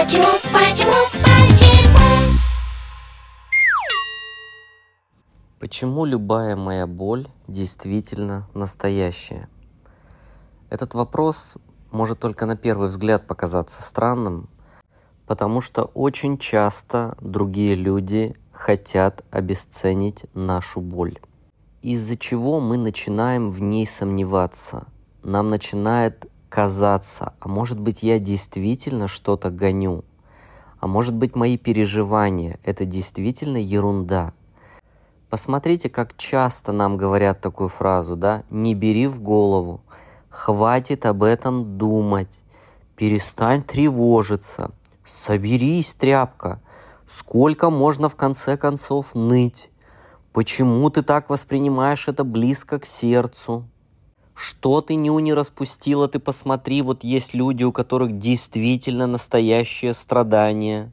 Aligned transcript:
Почему, 0.00 0.22
почему, 0.52 0.92
почему? 1.24 2.38
Почему 5.58 6.04
любая 6.04 6.54
моя 6.54 6.86
боль 6.86 7.26
действительно 7.48 8.48
настоящая? 8.54 9.48
Этот 10.70 10.94
вопрос 10.94 11.56
может 11.90 12.20
только 12.20 12.46
на 12.46 12.56
первый 12.56 12.90
взгляд 12.90 13.26
показаться 13.26 13.82
странным, 13.82 14.48
потому 15.26 15.60
что 15.60 15.82
очень 15.82 16.38
часто 16.38 17.16
другие 17.20 17.74
люди 17.74 18.36
хотят 18.52 19.24
обесценить 19.32 20.26
нашу 20.32 20.80
боль. 20.80 21.18
Из-за 21.82 22.14
чего 22.14 22.60
мы 22.60 22.76
начинаем 22.76 23.48
в 23.48 23.60
ней 23.60 23.84
сомневаться. 23.84 24.86
Нам 25.24 25.50
начинает 25.50 26.27
казаться, 26.48 27.34
а 27.40 27.48
может 27.48 27.78
быть 27.78 28.02
я 28.02 28.18
действительно 28.18 29.08
что-то 29.08 29.50
гоню, 29.50 30.04
а 30.80 30.86
может 30.86 31.14
быть 31.14 31.34
мои 31.34 31.56
переживания– 31.56 32.58
это 32.64 32.84
действительно 32.84 33.58
ерунда. 33.58 34.32
Посмотрите, 35.30 35.88
как 35.88 36.16
часто 36.16 36.72
нам 36.72 36.96
говорят 36.96 37.40
такую 37.40 37.68
фразу, 37.68 38.16
да, 38.16 38.44
не 38.50 38.74
бери 38.74 39.06
в 39.06 39.20
голову, 39.20 39.80
хватит 40.30 41.04
об 41.06 41.22
этом 41.22 41.76
думать, 41.76 42.42
перестань 42.96 43.62
тревожиться, 43.62 44.70
Соберись, 45.08 45.94
тряпка. 45.94 46.60
Сколько 47.06 47.70
можно 47.70 48.10
в 48.10 48.16
конце 48.16 48.58
концов 48.58 49.14
ныть? 49.14 49.70
Почему 50.34 50.90
ты 50.90 51.02
так 51.02 51.30
воспринимаешь 51.30 52.08
это 52.08 52.24
близко 52.24 52.78
к 52.78 52.84
сердцу? 52.84 53.66
Что 54.40 54.82
ты 54.82 54.94
ню 54.94 55.18
не 55.18 55.34
распустила, 55.34 56.06
ты 56.06 56.20
посмотри, 56.20 56.80
вот 56.80 57.02
есть 57.02 57.34
люди, 57.34 57.64
у 57.64 57.72
которых 57.72 58.18
действительно 58.18 59.08
настоящее 59.08 59.92
страдание. 59.92 60.92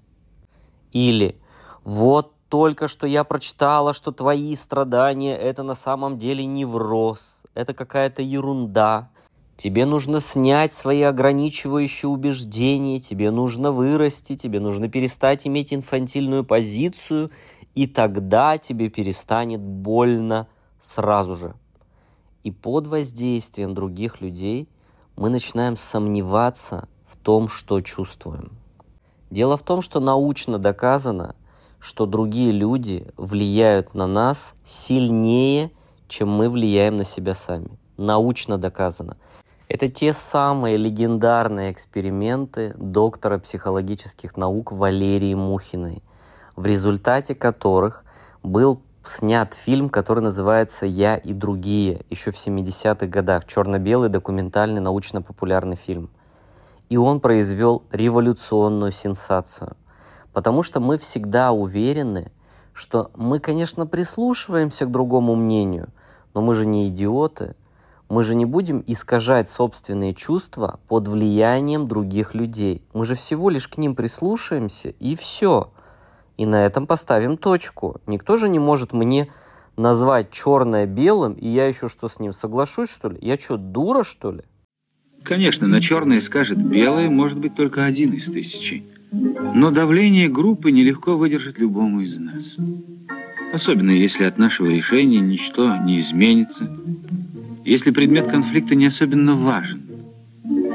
Или 0.91 1.37
вот 1.83 2.33
только 2.49 2.87
что 2.87 3.05
я 3.05 3.23
прочитала, 3.23 3.93
что 3.93 4.11
твои 4.11 4.55
страдания 4.55 5.37
это 5.37 5.61
на 5.61 5.75
самом 5.75 6.17
деле 6.17 6.43
невроз, 6.43 7.43
это 7.53 7.75
какая-то 7.75 8.23
ерунда, 8.23 9.09
Тебе 9.57 9.85
нужно 9.85 10.19
снять 10.19 10.73
свои 10.73 11.03
ограничивающие 11.03 12.09
убеждения, 12.09 12.99
тебе 12.99 13.31
нужно 13.31 13.71
вырасти, 13.71 14.35
тебе 14.35 14.59
нужно 14.59 14.89
перестать 14.89 15.47
иметь 15.47 15.73
инфантильную 15.73 16.43
позицию, 16.43 17.31
и 17.73 17.87
тогда 17.87 18.57
тебе 18.57 18.89
перестанет 18.89 19.61
больно 19.61 20.47
сразу 20.81 21.35
же. 21.35 21.55
И 22.45 22.51
под 22.51 22.85
воздействием 22.85 23.73
других 23.73 24.21
людей 24.21 24.69
мы 25.15 25.31
начинаем 25.31 25.75
сомневаться 25.75 26.87
в 27.07 27.17
том, 27.17 27.47
что 27.47 27.81
чувствуем. 27.81 28.51
Дело 29.31 29.57
в 29.57 29.63
том, 29.63 29.81
что 29.81 29.99
научно 29.99 30.59
доказано, 30.59 31.35
что 31.79 32.05
другие 32.05 32.51
люди 32.51 33.07
влияют 33.17 33.95
на 33.95 34.05
нас 34.05 34.53
сильнее, 34.63 35.71
чем 36.07 36.29
мы 36.29 36.51
влияем 36.51 36.97
на 36.97 37.03
себя 37.03 37.33
сами. 37.33 37.79
Научно 37.97 38.59
доказано. 38.59 39.17
Это 39.67 39.89
те 39.89 40.13
самые 40.13 40.77
легендарные 40.77 41.71
эксперименты 41.71 42.75
доктора 42.77 43.39
психологических 43.39 44.37
наук 44.37 44.71
Валерии 44.71 45.33
Мухиной, 45.33 46.03
в 46.55 46.67
результате 46.67 47.33
которых 47.33 48.05
был 48.43 48.83
снят 49.07 49.53
фильм, 49.53 49.89
который 49.89 50.21
называется 50.21 50.85
«Я 50.85 51.17
и 51.17 51.33
другие», 51.33 52.01
еще 52.09 52.31
в 52.31 52.35
70-х 52.35 53.07
годах, 53.07 53.45
черно-белый 53.45 54.09
документальный 54.09 54.81
научно-популярный 54.81 55.75
фильм. 55.75 56.09
И 56.89 56.97
он 56.97 57.19
произвел 57.19 57.83
революционную 57.91 58.91
сенсацию, 58.91 59.75
потому 60.33 60.63
что 60.63 60.79
мы 60.79 60.97
всегда 60.97 61.51
уверены, 61.51 62.31
что 62.73 63.11
мы, 63.15 63.39
конечно, 63.39 63.87
прислушиваемся 63.87 64.85
к 64.85 64.91
другому 64.91 65.35
мнению, 65.35 65.89
но 66.33 66.41
мы 66.41 66.55
же 66.55 66.65
не 66.65 66.89
идиоты– 66.89 67.55
мы 68.07 68.23
же 68.23 68.35
не 68.35 68.45
будем 68.45 68.83
искажать 68.85 69.49
собственные 69.49 70.13
чувства 70.13 70.79
под 70.87 71.07
влиянием 71.07 71.87
других 71.87 72.35
людей. 72.35 72.85
Мы 72.93 73.05
же 73.05 73.15
всего 73.15 73.49
лишь 73.49 73.67
к 73.67 73.77
ним 73.77 73.95
прислушаемся, 73.95 74.89
и 74.89 75.15
все. 75.15 75.71
И 76.37 76.45
на 76.45 76.65
этом 76.65 76.85
поставим 76.87 77.37
точку. 77.37 78.01
Никто 78.07 78.37
же 78.37 78.49
не 78.49 78.59
может 78.59 78.93
мне 78.93 79.29
назвать 79.77 80.31
черное 80.31 80.85
белым, 80.85 81.33
и 81.33 81.47
я 81.47 81.67
еще 81.67 81.87
что 81.87 82.07
с 82.07 82.19
ним 82.19 82.33
соглашусь, 82.33 82.89
что 82.89 83.09
ли? 83.09 83.17
Я 83.21 83.37
что, 83.37 83.57
дура, 83.57 84.03
что 84.03 84.31
ли? 84.31 84.41
Конечно, 85.23 85.67
на 85.67 85.81
черное 85.81 86.21
скажет 86.21 86.61
белое, 86.61 87.09
может 87.09 87.39
быть 87.39 87.55
только 87.55 87.83
один 87.85 88.13
из 88.13 88.25
тысячи. 88.25 88.83
Но 89.11 89.71
давление 89.71 90.29
группы 90.29 90.71
нелегко 90.71 91.17
выдержать 91.17 91.57
любому 91.57 92.01
из 92.01 92.17
нас. 92.17 92.57
Особенно 93.53 93.91
если 93.91 94.25
от 94.25 94.37
нашего 94.37 94.67
решения 94.67 95.19
ничто 95.19 95.77
не 95.77 95.99
изменится, 95.99 96.69
если 97.63 97.91
предмет 97.91 98.29
конфликта 98.29 98.75
не 98.75 98.85
особенно 98.85 99.35
важен, 99.35 99.81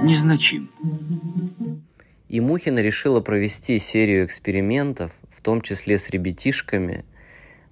незначим. 0.02 0.70
И 2.30 2.40
Мухина 2.40 2.78
решила 2.78 3.20
провести 3.20 3.80
серию 3.80 4.24
экспериментов, 4.24 5.10
в 5.30 5.42
том 5.42 5.60
числе 5.60 5.98
с 5.98 6.10
ребятишками, 6.10 7.04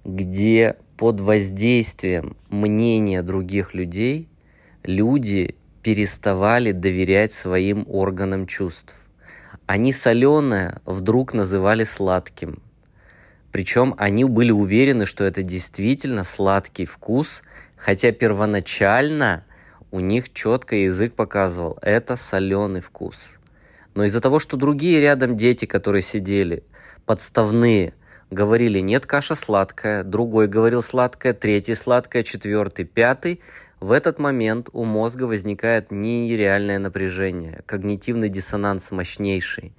где 0.03 0.75
под 0.97 1.21
воздействием 1.21 2.35
мнения 2.49 3.21
других 3.23 3.73
людей 3.73 4.27
люди 4.83 5.55
переставали 5.81 6.73
доверять 6.73 7.31
своим 7.31 7.85
органам 7.87 8.47
чувств. 8.47 8.93
Они 9.65 9.93
соленое 9.93 10.81
вдруг 10.85 11.33
называли 11.33 11.85
сладким. 11.85 12.61
Причем 13.53 13.95
они 13.97 14.25
были 14.25 14.51
уверены, 14.51 15.05
что 15.05 15.23
это 15.23 15.41
действительно 15.41 16.25
сладкий 16.25 16.85
вкус, 16.85 17.41
Хотя 17.79 18.11
первоначально 18.11 19.45
у 19.89 20.01
них 20.01 20.33
четко 20.33 20.75
язык 20.75 21.13
показывал, 21.13 21.79
это 21.81 22.17
соленый 22.17 22.81
вкус. 22.81 23.38
Но 23.99 24.05
из-за 24.05 24.21
того, 24.21 24.39
что 24.39 24.55
другие 24.55 25.01
рядом 25.01 25.35
дети, 25.35 25.65
которые 25.65 26.03
сидели, 26.03 26.63
подставные, 27.05 27.93
говорили, 28.31 28.79
нет, 28.79 29.05
каша 29.05 29.35
сладкая, 29.35 30.05
другой 30.05 30.47
говорил 30.47 30.81
сладкая, 30.81 31.33
третий 31.33 31.75
сладкая, 31.75 32.23
четвертый, 32.23 32.85
пятый, 32.85 33.41
в 33.81 33.91
этот 33.91 34.17
момент 34.17 34.69
у 34.71 34.85
мозга 34.85 35.23
возникает 35.23 35.91
нереальное 35.91 36.79
напряжение, 36.79 37.61
когнитивный 37.65 38.29
диссонанс 38.29 38.89
мощнейший. 38.91 39.73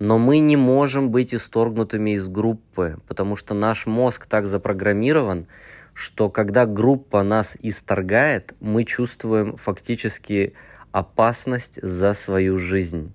Но 0.00 0.18
мы 0.18 0.40
не 0.40 0.56
можем 0.56 1.12
быть 1.12 1.32
исторгнутыми 1.32 2.16
из 2.16 2.26
группы, 2.26 2.98
потому 3.06 3.36
что 3.36 3.54
наш 3.54 3.86
мозг 3.86 4.26
так 4.26 4.48
запрограммирован, 4.48 5.46
что 5.94 6.30
когда 6.30 6.66
группа 6.66 7.22
нас 7.22 7.56
исторгает, 7.62 8.54
мы 8.58 8.82
чувствуем 8.82 9.56
фактически 9.56 10.54
опасность 10.90 11.80
за 11.80 12.12
свою 12.12 12.58
жизнь. 12.58 13.12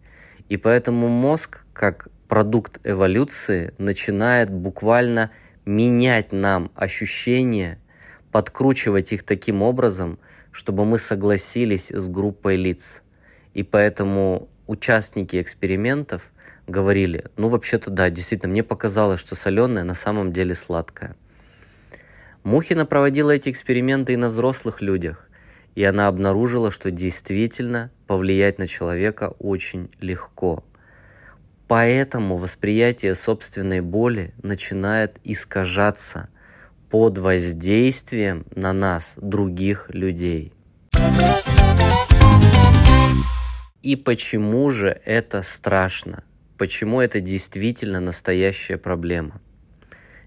И 0.50 0.58
поэтому 0.58 1.08
мозг, 1.08 1.66
как 1.74 2.08
продукт 2.28 2.80
эволюции, 2.84 3.74
начинает 3.78 4.50
буквально 4.50 5.32
менять 5.66 6.32
нам 6.32 6.72
ощущения, 6.76 7.80
подкручивать 8.32 9.14
их 9.14 9.24
таким 9.24 9.62
образом, 9.62 10.20
чтобы 10.52 10.86
мы 10.86 11.00
согласились 11.00 11.92
с 11.92 12.08
группой 12.08 12.56
лиц. 12.56 13.04
И 13.54 13.64
поэтому 13.64 14.50
участники 14.68 15.42
экспериментов 15.42 16.32
говорили, 16.68 17.26
ну 17.38 17.48
вообще-то 17.48 17.90
да, 17.90 18.10
действительно, 18.10 18.52
мне 18.52 18.64
показалось, 18.64 19.20
что 19.20 19.36
соленое 19.36 19.84
на 19.84 19.94
самом 19.94 20.32
деле 20.34 20.56
сладкое. 20.56 21.16
Мухина 22.44 22.86
проводила 22.86 23.32
эти 23.32 23.50
эксперименты 23.50 24.14
и 24.14 24.18
на 24.18 24.30
взрослых 24.30 24.82
людях, 24.82 25.27
и 25.78 25.84
она 25.84 26.08
обнаружила, 26.08 26.72
что 26.72 26.90
действительно 26.90 27.92
повлиять 28.08 28.58
на 28.58 28.68
человека 28.68 29.36
очень 29.38 29.92
легко. 30.02 30.64
Поэтому 31.68 32.36
восприятие 32.36 33.14
собственной 33.14 33.82
боли 33.82 34.34
начинает 34.42 35.20
искажаться 35.24 36.30
под 36.90 37.20
воздействием 37.20 38.48
на 38.56 38.74
нас 38.74 39.20
других 39.22 39.92
людей. 39.94 40.52
И 43.84 43.96
почему 43.96 44.72
же 44.72 45.00
это 45.06 45.44
страшно? 45.44 46.24
Почему 46.58 47.02
это 47.02 47.22
действительно 47.22 48.00
настоящая 48.00 48.78
проблема? 48.78 49.42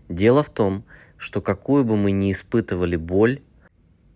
Дело 0.08 0.44
в 0.44 0.50
том, 0.50 0.84
что 1.16 1.40
какую 1.40 1.84
бы 1.84 1.96
мы 1.96 2.12
ни 2.12 2.30
испытывали 2.30 2.94
боль, 2.94 3.40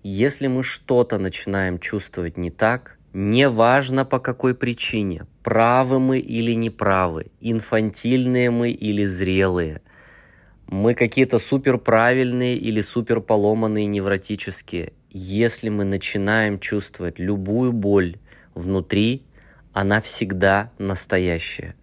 если 0.05 0.49
мы 0.49 0.63
что-то 0.63 1.19
начинаем 1.19 1.79
чувствовать 1.79 2.37
не 2.37 2.51
так, 2.51 2.99
неважно 3.15 4.05
по 4.05 4.19
какой 4.19 4.55
причине, 4.55 5.27
правы 5.43 5.99
мы 5.99 6.19
или 6.19 6.53
неправы, 6.53 7.29
инфантильные 7.41 8.51
мы 8.51 8.71
или 8.71 9.07
зрелые, 9.07 9.81
мы 10.67 10.95
какие-то 10.95 11.39
супер 11.39 11.79
правильные 11.79 12.59
или 12.59 12.83
супер 12.83 13.21
поломанные 13.21 13.87
невротические, 13.87 14.93
если 15.11 15.71
мы 15.71 15.85
начинаем 15.85 16.59
чувствовать 16.59 17.19
любую 17.19 17.73
боль 17.73 18.19
внутри, 18.55 19.23
она 19.73 20.03
всегда 20.03 20.71
настоящая. 20.77 21.77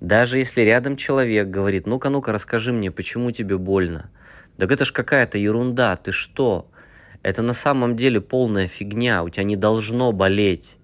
Даже 0.00 0.38
если 0.38 0.62
рядом 0.62 0.96
человек 0.96 1.48
говорит, 1.48 1.86
ну-ка, 1.86 2.08
ну-ка, 2.08 2.32
расскажи 2.32 2.72
мне, 2.72 2.90
почему 2.90 3.32
тебе 3.32 3.58
больно. 3.58 4.10
Так 4.56 4.72
это 4.72 4.86
ж 4.86 4.92
какая-то 4.92 5.36
ерунда, 5.36 5.96
ты 5.96 6.12
что? 6.12 6.70
Это 7.26 7.42
на 7.42 7.54
самом 7.54 7.96
деле 7.96 8.20
полная 8.20 8.68
фигня, 8.68 9.24
у 9.24 9.28
тебя 9.28 9.42
не 9.42 9.56
должно 9.56 10.12
болеть. 10.12 10.78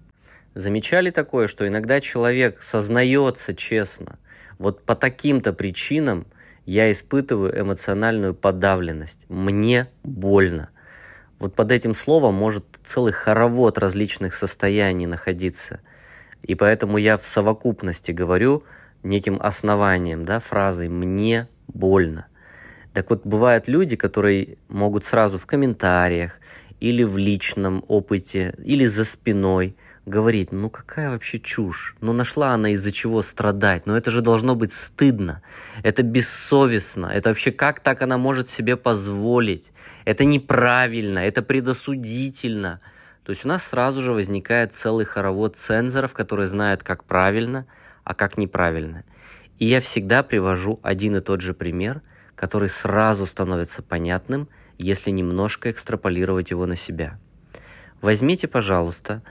Замечали 0.55 1.09
такое, 1.09 1.47
что 1.47 1.65
иногда 1.65 2.01
человек 2.01 2.61
сознается 2.61 3.55
честно, 3.55 4.19
вот 4.59 4.83
по 4.83 4.93
таким-то 4.93 5.53
причинам 5.53 6.27
я 6.65 6.91
испытываю 6.91 7.57
эмоциональную 7.57 8.33
подавленность, 8.33 9.25
мне 9.29 9.87
больно. 10.03 10.69
Вот 11.39 11.55
под 11.55 11.71
этим 11.71 11.93
словом 11.93 12.33
может 12.33 12.65
целый 12.83 13.13
хоровод 13.13 13.77
различных 13.77 14.35
состояний 14.35 15.05
находиться. 15.05 15.79
И 16.41 16.55
поэтому 16.55 16.97
я 16.97 17.15
в 17.15 17.23
совокупности 17.23 18.11
говорю 18.11 18.65
неким 19.01 19.37
основанием, 19.39 20.25
да, 20.25 20.41
фразой 20.41 20.89
«мне 20.89 21.47
больно». 21.69 22.27
Так 22.93 23.09
вот, 23.09 23.25
бывают 23.25 23.67
люди, 23.67 23.95
которые 23.95 24.57
могут 24.69 25.03
сразу 25.03 25.37
в 25.37 25.47
комментариях 25.47 26.39
или 26.79 27.03
в 27.03 27.17
личном 27.17 27.83
опыте, 27.87 28.53
или 28.63 28.85
за 28.85 29.03
спиной 29.03 29.75
говорить, 30.05 30.51
ну 30.51 30.69
какая 30.69 31.09
вообще 31.09 31.39
чушь, 31.39 31.95
ну 32.01 32.13
нашла 32.13 32.53
она 32.53 32.71
из-за 32.71 32.91
чего 32.91 33.21
страдать, 33.21 33.85
но 33.85 33.97
это 33.97 34.11
же 34.11 34.21
должно 34.21 34.53
быть 34.53 34.73
стыдно, 34.73 35.41
это 35.81 36.03
бессовестно, 36.03 37.07
это 37.07 37.29
вообще 37.29 37.51
как 37.51 37.79
так 37.79 38.01
она 38.01 38.17
может 38.17 38.49
себе 38.49 38.75
позволить, 38.75 39.71
это 40.03 40.25
неправильно, 40.25 41.19
это 41.19 41.41
предосудительно. 41.41 42.81
То 43.23 43.31
есть 43.31 43.45
у 43.45 43.47
нас 43.47 43.65
сразу 43.65 44.01
же 44.01 44.11
возникает 44.11 44.73
целый 44.73 45.05
хоровод 45.05 45.55
цензоров, 45.55 46.11
которые 46.11 46.47
знают, 46.47 46.83
как 46.83 47.05
правильно, 47.05 47.65
а 48.03 48.13
как 48.13 48.37
неправильно. 48.37 49.05
И 49.57 49.65
я 49.65 49.79
всегда 49.79 50.21
привожу 50.21 50.79
один 50.83 51.15
и 51.15 51.21
тот 51.21 51.39
же 51.39 51.53
пример– 51.55 52.01
который 52.43 52.67
сразу 52.67 53.25
становится 53.25 53.81
понятным, 53.81 54.49
если 54.77 55.11
немножко 55.11 55.71
экстраполировать 55.71 56.51
его 56.51 56.65
на 56.65 56.75
себя. 56.75 57.17
Возьмите, 58.01 58.49
пожалуйста, 58.49 59.23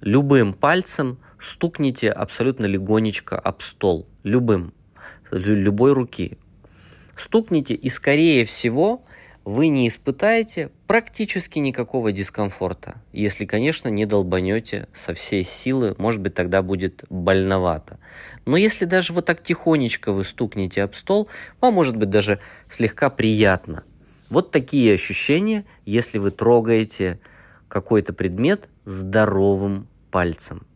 любым 0.00 0.54
пальцем 0.54 1.18
стукните 1.38 2.10
абсолютно 2.10 2.64
легонечко 2.64 3.38
об 3.38 3.60
стол, 3.60 4.08
любым, 4.22 4.72
любой 5.30 5.92
руки. 5.92 6.38
Стукните, 7.14 7.74
и 7.74 7.90
скорее 7.90 8.46
всего 8.46 9.04
вы 9.44 9.68
не 9.68 9.88
испытаете 9.88 10.70
практически 10.86 11.58
никакого 11.58 12.12
дискомфорта. 12.12 12.96
Если, 13.12 13.44
конечно, 13.44 13.88
не 13.88 14.06
долбанете 14.06 14.88
со 14.94 15.12
всей 15.12 15.44
силы, 15.44 15.94
может 15.98 16.20
быть, 16.20 16.34
тогда 16.34 16.62
будет 16.62 17.04
больновато. 17.10 17.98
Но 18.46 18.56
если 18.56 18.86
даже 18.86 19.12
вот 19.12 19.26
так 19.26 19.42
тихонечко 19.42 20.12
вы 20.12 20.24
стукнете 20.24 20.82
об 20.82 20.94
стол, 20.94 21.28
вам 21.60 21.74
может 21.74 21.96
быть 21.96 22.10
даже 22.10 22.40
слегка 22.70 23.10
приятно. 23.10 23.84
Вот 24.30 24.50
такие 24.50 24.94
ощущения, 24.94 25.64
если 25.84 26.18
вы 26.18 26.30
трогаете 26.30 27.20
какой-то 27.68 28.12
предмет 28.12 28.68
здоровым 28.84 29.88
пальцем. 30.10 30.66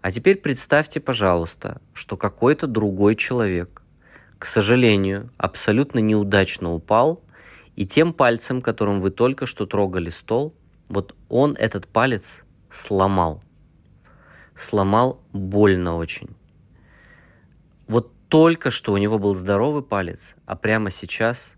А 0.00 0.10
теперь 0.10 0.36
представьте, 0.36 1.00
пожалуйста, 1.00 1.80
что 1.92 2.16
какой-то 2.16 2.66
другой 2.66 3.14
человек, 3.14 3.82
к 4.38 4.46
сожалению, 4.46 5.30
абсолютно 5.38 6.00
неудачно 6.00 6.74
упал, 6.74 7.23
и 7.76 7.86
тем 7.86 8.12
пальцем, 8.12 8.60
которым 8.60 9.00
вы 9.00 9.10
только 9.10 9.46
что 9.46 9.66
трогали 9.66 10.10
стол, 10.10 10.54
вот 10.88 11.14
он 11.28 11.56
этот 11.58 11.86
палец 11.86 12.44
сломал. 12.70 13.42
Сломал 14.56 15.20
больно 15.32 15.96
очень. 15.96 16.30
Вот 17.88 18.12
только 18.28 18.70
что 18.70 18.92
у 18.92 18.96
него 18.96 19.18
был 19.18 19.34
здоровый 19.34 19.82
палец, 19.82 20.34
а 20.46 20.56
прямо 20.56 20.90
сейчас, 20.90 21.56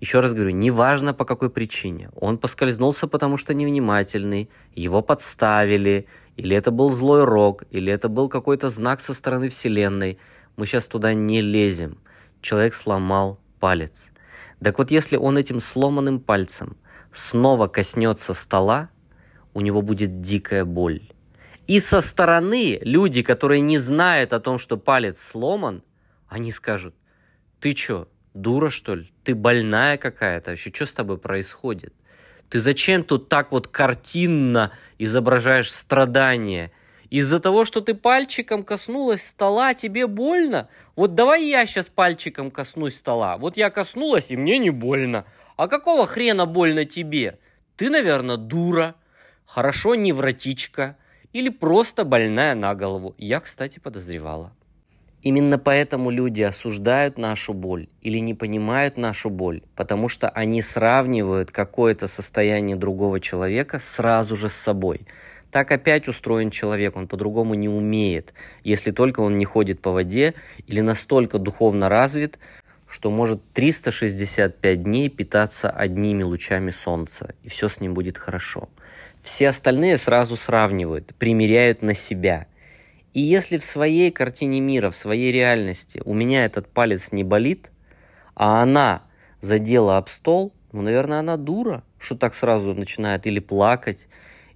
еще 0.00 0.20
раз 0.20 0.32
говорю, 0.32 0.50
неважно 0.50 1.14
по 1.14 1.24
какой 1.24 1.50
причине, 1.50 2.10
он 2.14 2.38
поскользнулся, 2.38 3.06
потому 3.06 3.36
что 3.36 3.54
невнимательный, 3.54 4.48
его 4.74 5.02
подставили, 5.02 6.06
или 6.36 6.56
это 6.56 6.70
был 6.70 6.90
злой 6.90 7.24
рок, 7.24 7.64
или 7.70 7.92
это 7.92 8.08
был 8.08 8.28
какой-то 8.28 8.68
знак 8.68 9.00
со 9.00 9.14
стороны 9.14 9.48
Вселенной, 9.48 10.18
мы 10.56 10.66
сейчас 10.66 10.86
туда 10.86 11.12
не 11.14 11.40
лезем. 11.42 11.98
Человек 12.40 12.74
сломал 12.74 13.38
палец. 13.60 14.10
Так 14.62 14.78
вот, 14.78 14.90
если 14.90 15.16
он 15.16 15.36
этим 15.38 15.60
сломанным 15.60 16.20
пальцем 16.20 16.76
снова 17.12 17.68
коснется 17.68 18.34
стола, 18.34 18.90
у 19.54 19.60
него 19.60 19.82
будет 19.82 20.20
дикая 20.20 20.64
боль. 20.64 21.02
И 21.66 21.80
со 21.80 22.00
стороны 22.00 22.78
люди, 22.82 23.22
которые 23.22 23.60
не 23.60 23.78
знают 23.78 24.32
о 24.32 24.40
том, 24.40 24.58
что 24.58 24.76
палец 24.76 25.20
сломан, 25.20 25.82
они 26.28 26.52
скажут, 26.52 26.94
ты 27.60 27.74
что, 27.74 28.08
дура 28.34 28.68
что 28.68 28.94
ли? 28.94 29.12
Ты 29.24 29.34
больная 29.34 29.96
какая-то 29.96 30.50
вообще? 30.52 30.72
Что 30.72 30.86
с 30.86 30.92
тобой 30.92 31.18
происходит? 31.18 31.92
Ты 32.48 32.60
зачем 32.60 33.02
тут 33.02 33.28
так 33.28 33.50
вот 33.50 33.66
картинно 33.66 34.72
изображаешь 34.98 35.72
страдания? 35.72 36.70
Из-за 37.10 37.40
того, 37.40 37.64
что 37.64 37.80
ты 37.80 37.94
пальчиком 37.94 38.64
коснулась 38.64 39.26
стола, 39.26 39.74
тебе 39.74 40.06
больно? 40.06 40.68
Вот 40.96 41.14
давай 41.14 41.44
я 41.44 41.64
сейчас 41.66 41.88
пальчиком 41.88 42.50
коснусь 42.50 42.96
стола. 42.96 43.36
Вот 43.36 43.56
я 43.56 43.70
коснулась, 43.70 44.30
и 44.30 44.36
мне 44.36 44.58
не 44.58 44.70
больно. 44.70 45.24
А 45.56 45.68
какого 45.68 46.06
хрена 46.06 46.46
больно 46.46 46.84
тебе? 46.84 47.38
Ты, 47.76 47.90
наверное, 47.90 48.36
дура. 48.36 48.94
Хорошо, 49.44 49.94
невротичка 49.94 50.96
или 51.32 51.50
просто 51.50 52.04
больная 52.04 52.54
на 52.54 52.74
голову. 52.74 53.14
Я, 53.18 53.40
кстати, 53.40 53.78
подозревала. 53.78 54.52
Именно 55.22 55.58
поэтому 55.58 56.10
люди 56.10 56.42
осуждают 56.42 57.18
нашу 57.18 57.52
боль 57.52 57.88
или 58.00 58.18
не 58.18 58.34
понимают 58.34 58.96
нашу 58.96 59.28
боль, 59.28 59.62
потому 59.74 60.08
что 60.08 60.28
они 60.28 60.62
сравнивают 60.62 61.50
какое-то 61.50 62.06
состояние 62.06 62.76
другого 62.76 63.18
человека 63.18 63.78
сразу 63.78 64.36
же 64.36 64.48
с 64.48 64.54
собой. 64.54 65.00
Так 65.56 65.72
опять 65.72 66.06
устроен 66.06 66.50
человек, 66.50 66.96
он 66.96 67.08
по-другому 67.08 67.54
не 67.54 67.66
умеет, 67.66 68.34
если 68.62 68.90
только 68.90 69.20
он 69.20 69.38
не 69.38 69.46
ходит 69.46 69.80
по 69.80 69.90
воде 69.90 70.34
или 70.66 70.82
настолько 70.82 71.38
духовно 71.38 71.88
развит, 71.88 72.38
что 72.86 73.10
может 73.10 73.42
365 73.54 74.82
дней 74.82 75.08
питаться 75.08 75.70
одними 75.70 76.22
лучами 76.24 76.68
солнца, 76.68 77.34
и 77.42 77.48
все 77.48 77.70
с 77.70 77.80
ним 77.80 77.94
будет 77.94 78.18
хорошо. 78.18 78.68
Все 79.22 79.48
остальные 79.48 79.96
сразу 79.96 80.36
сравнивают, 80.36 81.14
примеряют 81.14 81.80
на 81.80 81.94
себя. 81.94 82.48
И 83.14 83.22
если 83.22 83.56
в 83.56 83.64
своей 83.64 84.10
картине 84.10 84.60
мира, 84.60 84.90
в 84.90 84.96
своей 84.96 85.32
реальности 85.32 86.02
у 86.04 86.12
меня 86.12 86.44
этот 86.44 86.68
палец 86.68 87.12
не 87.12 87.24
болит, 87.24 87.70
а 88.34 88.62
она 88.62 89.04
задела 89.40 89.96
об 89.96 90.10
стол, 90.10 90.52
ну, 90.72 90.82
наверное, 90.82 91.20
она 91.20 91.38
дура, 91.38 91.82
что 91.98 92.14
так 92.14 92.34
сразу 92.34 92.74
начинает 92.74 93.26
или 93.26 93.38
плакать, 93.38 94.06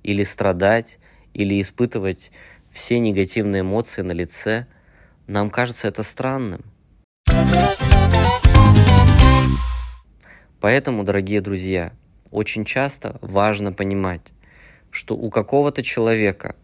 или 0.02 0.22
страдать, 0.22 0.98
или 1.34 1.60
испытывать 1.60 2.30
все 2.70 2.98
негативные 2.98 3.62
эмоции 3.62 4.02
на 4.02 4.12
лице. 4.12 4.66
Нам 5.26 5.50
кажется 5.50 5.88
это 5.88 6.02
странным. 6.02 6.62
Поэтому, 10.60 11.04
дорогие 11.04 11.40
друзья, 11.40 11.92
очень 12.30 12.64
часто 12.64 13.18
важно 13.22 13.72
понимать, 13.72 14.32
что 14.90 15.16
у 15.16 15.30
какого-то 15.30 15.82
человека 15.82 16.54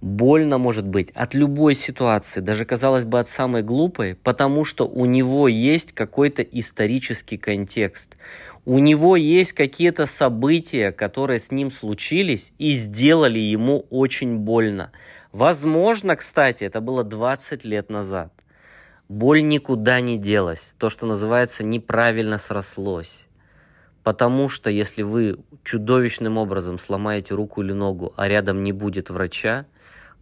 больно 0.00 0.58
может 0.58 0.86
быть 0.86 1.10
от 1.12 1.34
любой 1.34 1.74
ситуации, 1.74 2.40
даже 2.40 2.64
казалось 2.66 3.04
бы 3.04 3.20
от 3.20 3.28
самой 3.28 3.62
глупой, 3.62 4.16
потому 4.16 4.64
что 4.64 4.86
у 4.86 5.06
него 5.06 5.48
есть 5.48 5.92
какой-то 5.92 6.42
исторический 6.42 7.38
контекст. 7.38 8.16
У 8.66 8.78
него 8.78 9.14
есть 9.16 9.52
какие-то 9.52 10.06
события, 10.06 10.90
которые 10.90 11.38
с 11.38 11.50
ним 11.50 11.70
случились 11.70 12.52
и 12.56 12.72
сделали 12.72 13.38
ему 13.38 13.86
очень 13.90 14.38
больно. 14.38 14.90
Возможно, 15.32 16.16
кстати, 16.16 16.64
это 16.64 16.80
было 16.80 17.04
20 17.04 17.64
лет 17.64 17.90
назад. 17.90 18.32
Боль 19.10 19.46
никуда 19.46 20.00
не 20.00 20.16
делась. 20.16 20.74
То, 20.78 20.88
что 20.88 21.04
называется, 21.04 21.62
неправильно 21.62 22.38
срослось. 22.38 23.26
Потому 24.02 24.48
что 24.48 24.70
если 24.70 25.02
вы 25.02 25.36
чудовищным 25.62 26.38
образом 26.38 26.78
сломаете 26.78 27.34
руку 27.34 27.60
или 27.62 27.72
ногу, 27.72 28.14
а 28.16 28.28
рядом 28.28 28.62
не 28.62 28.72
будет 28.72 29.10
врача, 29.10 29.66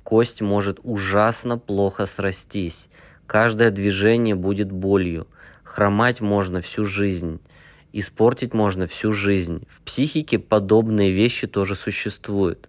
кость 0.03 0.41
может 0.41 0.81
ужасно 0.83 1.59
плохо 1.59 2.07
срастись. 2.07 2.89
Каждое 3.27 3.71
движение 3.71 4.35
будет 4.35 4.73
болью. 4.73 5.29
Хромать 5.63 6.21
можно 6.21 6.61
всю 6.61 6.85
жизнь. 6.85 7.41
Испортить 7.93 8.55
можно 8.55 8.87
всю 8.87 9.13
жизнь. 9.13 9.65
В 9.69 9.81
психике 9.81 10.39
подобные 10.39 11.13
вещи 11.13 11.47
тоже 11.47 11.75
существуют. 11.75 12.69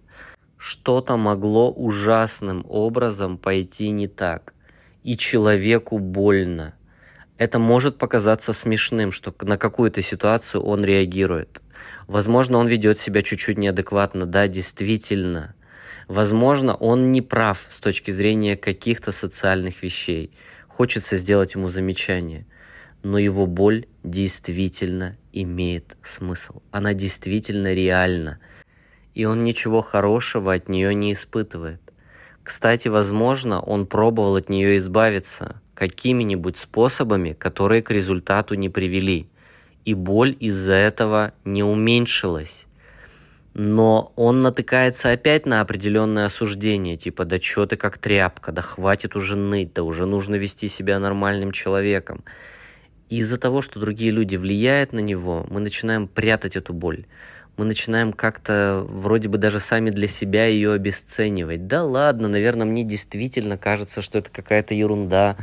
Что-то 0.56 1.16
могло 1.16 1.70
ужасным 1.72 2.64
образом 2.68 3.38
пойти 3.38 3.90
не 3.90 4.08
так. 4.08 4.54
И 5.02 5.16
человеку 5.16 5.98
больно– 5.98 6.74
это 7.36 7.58
может 7.58 7.98
показаться 7.98 8.52
смешным, 8.52 9.10
что 9.10 9.34
на 9.42 9.58
какую-то 9.58 10.02
ситуацию 10.02 10.62
он 10.62 10.84
реагирует. 10.84 11.62
Возможно, 12.06 12.58
он 12.58 12.68
ведет 12.68 12.98
себя 12.98 13.22
чуть-чуть 13.22 13.58
неадекватно, 13.58 14.24
да, 14.24 14.46
действительно. 14.46 15.54
Возможно, 16.06 16.74
он 16.74 17.10
не 17.10 17.22
прав 17.22 17.66
с 17.70 17.80
точки 17.80 18.12
зрения 18.12 18.56
каких-то 18.56 19.10
социальных 19.10 19.82
вещей. 19.82 20.32
хочется 20.68 21.16
сделать 21.16 21.54
ему 21.54 21.68
замечание, 21.68 22.46
но 23.04 23.18
его 23.18 23.46
боль 23.46 23.86
действительно 24.02 25.16
имеет 25.32 25.96
смысл. 26.02 26.62
Она 26.72 26.94
действительно 26.94 27.72
реальна. 27.74 28.40
И 29.14 29.26
он 29.26 29.44
ничего 29.44 29.82
хорошего 29.82 30.54
от 30.54 30.68
нее 30.68 30.94
не 30.94 31.12
испытывает. 31.12 31.80
Кстати, 32.42 32.88
возможно, 32.88 33.60
он 33.60 33.86
пробовал 33.86 34.36
от 34.36 34.48
нее 34.48 34.78
избавиться 34.78 35.60
какими-нибудь 35.74 36.56
способами, 36.56 37.34
которые 37.34 37.82
к 37.82 37.90
результату 37.90 38.54
не 38.54 38.70
привели. 38.70 39.28
И 39.84 39.92
боль 39.92 40.34
из-за 40.40 40.74
этого 40.74 41.34
не 41.44 41.62
уменьшилась. 41.62 42.66
Но 43.52 44.12
он 44.16 44.42
натыкается 44.42 45.12
опять 45.12 45.46
на 45.46 45.60
определенное 45.60 46.26
осуждение, 46.26 46.96
типа, 46.96 47.24
да 47.24 47.38
чё 47.38 47.66
ты 47.66 47.76
как 47.76 47.98
тряпка, 47.98 48.50
да 48.50 48.62
хватит 48.62 49.14
уже 49.14 49.36
ныть, 49.36 49.74
да 49.74 49.82
уже 49.82 50.06
нужно 50.06 50.36
вести 50.36 50.68
себя 50.68 50.98
нормальным 50.98 51.52
человеком. 51.52 52.24
И 53.10 53.18
из-за 53.18 53.38
того, 53.38 53.62
что 53.62 53.80
другие 53.80 54.10
люди 54.10 54.36
влияют 54.36 54.92
на 54.92 55.00
него, 55.00 55.46
мы 55.50 55.60
начинаем 55.60 56.08
прятать 56.08 56.56
эту 56.56 56.72
боль 56.72 57.06
мы 57.56 57.64
начинаем 57.64 58.12
как-то 58.12 58.84
вроде 58.88 59.28
бы 59.28 59.38
даже 59.38 59.60
сами 59.60 59.90
для 59.90 60.08
себя 60.08 60.46
ее 60.46 60.72
обесценивать. 60.72 61.66
Да 61.66 61.84
ладно, 61.84 62.28
наверное, 62.28 62.66
мне 62.66 62.82
действительно 62.82 63.56
кажется, 63.56 64.02
что 64.02 64.18
это 64.18 64.30
какая-то 64.30 64.74
ерунда. 64.74 65.36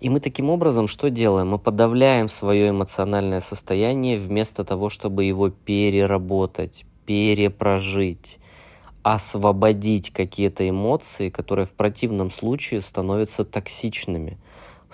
И 0.00 0.08
мы 0.08 0.20
таким 0.20 0.50
образом 0.50 0.88
что 0.88 1.08
делаем? 1.08 1.48
Мы 1.48 1.58
подавляем 1.58 2.28
свое 2.28 2.70
эмоциональное 2.70 3.40
состояние 3.40 4.18
вместо 4.18 4.64
того, 4.64 4.88
чтобы 4.88 5.24
его 5.24 5.48
переработать, 5.48 6.84
перепрожить, 7.06 8.38
освободить 9.02 10.10
какие-то 10.10 10.68
эмоции, 10.68 11.30
которые 11.30 11.66
в 11.66 11.72
противном 11.72 12.30
случае 12.30 12.80
становятся 12.80 13.44
токсичными. 13.44 14.38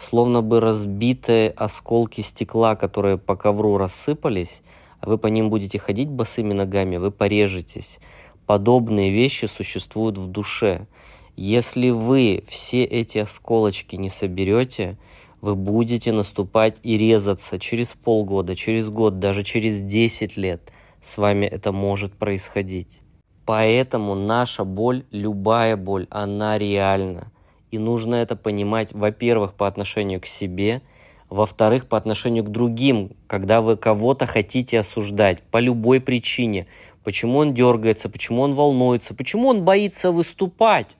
Словно 0.02 0.42
бы 0.42 0.58
разбитые 0.58 1.50
осколки 1.50 2.22
стекла, 2.22 2.74
которые 2.74 3.18
по 3.18 3.36
ковру 3.36 3.76
рассыпались, 3.76 4.62
вы 5.00 5.16
по 5.16 5.28
ним 5.28 5.48
будете 5.48 5.78
ходить 5.78 6.08
босыми 6.08 6.52
ногами, 6.52 6.96
вы 6.96 7.12
порежетесь. 7.12 8.00
Подобные 8.44 9.12
вещи 9.12 9.44
существуют 9.44 10.18
в 10.18 10.26
душе. 10.26 10.88
Если 11.36 11.90
вы 11.90 12.42
все 12.48 12.82
эти 12.82 13.18
осколочки 13.18 13.94
не 13.94 14.08
соберете, 14.08 14.98
вы 15.40 15.54
будете 15.54 16.10
наступать 16.10 16.80
и 16.82 16.96
резаться 16.96 17.60
через 17.60 17.92
полгода, 17.92 18.56
через 18.56 18.90
год, 18.90 19.20
даже 19.20 19.44
через 19.44 19.82
10 19.82 20.36
лет. 20.36 20.72
С 21.00 21.16
вами 21.16 21.46
это 21.46 21.70
может 21.70 22.12
происходить. 22.14 23.02
Поэтому 23.46 24.16
наша 24.16 24.64
боль, 24.64 25.04
любая 25.12 25.76
боль, 25.76 26.08
она 26.10 26.58
реальна. 26.58 27.31
И 27.72 27.78
нужно 27.78 28.14
это 28.14 28.36
понимать, 28.36 28.92
во-первых, 28.92 29.54
по 29.54 29.66
отношению 29.66 30.20
к 30.20 30.26
себе– 30.26 30.80
во-вторых, 31.32 31.86
по 31.88 31.96
отношению 31.96 32.44
к 32.44 32.50
другим, 32.50 33.12
когда 33.26 33.62
вы 33.62 33.78
кого-то 33.78 34.26
хотите 34.26 34.78
осуждать 34.78 35.40
по 35.44 35.56
любой 35.56 35.98
причине. 35.98 36.66
Почему 37.04 37.38
он 37.38 37.54
дергается, 37.54 38.10
почему 38.10 38.42
он 38.42 38.52
волнуется, 38.52 39.14
почему 39.14 39.48
он 39.48 39.64
боится 39.64 40.12
выступать. 40.12 40.98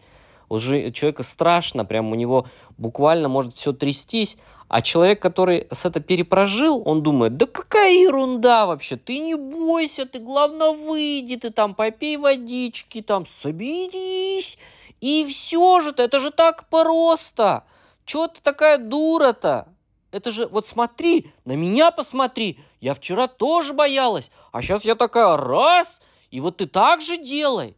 Уже 0.48 0.90
человека 0.90 1.22
страшно, 1.22 1.84
прям 1.84 2.10
у 2.12 2.14
него 2.14 2.46
буквально 2.78 3.28
может 3.28 3.52
все 3.52 3.74
трястись. 3.74 4.38
А 4.68 4.80
человек, 4.80 5.20
который 5.20 5.66
с 5.70 5.84
это 5.84 6.00
перепрожил, 6.00 6.82
он 6.82 7.02
думает, 7.02 7.36
да 7.36 7.44
какая 7.44 7.92
ерунда 7.92 8.64
вообще, 8.64 8.96
ты 8.96 9.18
не 9.18 9.34
бойся, 9.34 10.06
ты 10.06 10.18
главное 10.18 10.70
выйди, 10.70 11.36
ты 11.36 11.50
там 11.50 11.74
попей 11.74 12.16
водички, 12.16 13.02
там 13.02 13.26
соберись, 13.26 14.56
и 15.02 15.26
все 15.26 15.80
же, 15.80 15.92
это 15.96 16.20
же 16.20 16.30
так 16.30 16.68
просто. 16.68 17.64
Чего 18.04 18.28
ты 18.28 18.40
такая 18.40 18.78
дура-то? 18.78 19.66
Это 20.12 20.30
же, 20.30 20.46
вот 20.46 20.64
смотри, 20.68 21.32
на 21.44 21.56
меня 21.56 21.90
посмотри. 21.90 22.60
Я 22.80 22.94
вчера 22.94 23.26
тоже 23.26 23.72
боялась, 23.72 24.30
а 24.52 24.62
сейчас 24.62 24.84
я 24.84 24.94
такая 24.94 25.36
раз, 25.36 26.00
и 26.30 26.38
вот 26.38 26.58
ты 26.58 26.66
так 26.66 27.00
же 27.00 27.16
делай. 27.16 27.76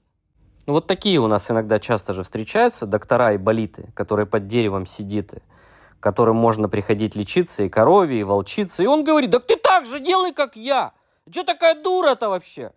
Ну, 0.67 0.75
вот 0.75 0.87
такие 0.87 1.19
у 1.19 1.27
нас 1.27 1.51
иногда 1.51 1.79
часто 1.79 2.13
же 2.13 2.25
встречаются 2.25 2.85
доктора 2.85 3.33
и 3.33 3.39
болиты, 3.39 3.91
которые 3.95 4.27
под 4.27 4.47
деревом 4.47 4.85
сидит, 4.85 5.33
которым 6.01 6.37
можно 6.37 6.69
приходить 6.69 7.17
лечиться 7.17 7.63
и 7.63 7.71
корове, 7.71 8.21
и 8.21 8.23
волчице. 8.23 8.85
И 8.85 8.87
он 8.87 9.03
говорит, 9.03 9.31
да 9.31 9.41
ты 9.41 9.57
так 9.57 9.87
же 9.87 9.99
делай, 9.99 10.35
как 10.35 10.57
я. 10.57 10.93
Что 11.31 11.43
такая 11.43 11.83
дура-то 11.83 12.29
вообще? 12.29 12.73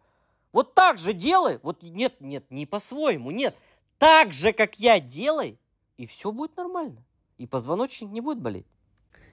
Вот 0.53 0.73
так 0.73 0.97
же 0.97 1.11
делай. 1.11 1.59
Вот 1.63 1.83
нет, 1.83 2.21
нет, 2.21 2.45
не 2.49 2.65
по-своему, 2.65 3.31
нет. 3.31 3.53
Так 3.97 4.31
же, 4.31 4.53
как 4.53 4.75
я 4.79 4.99
делай, 4.99 5.59
и 5.97 6.05
все 6.05 6.31
будет 6.31 6.55
нормально. 6.55 7.03
И 7.37 7.47
позвоночник 7.47 8.11
не 8.11 8.21
будет 8.21 8.39
болеть. 8.39 8.67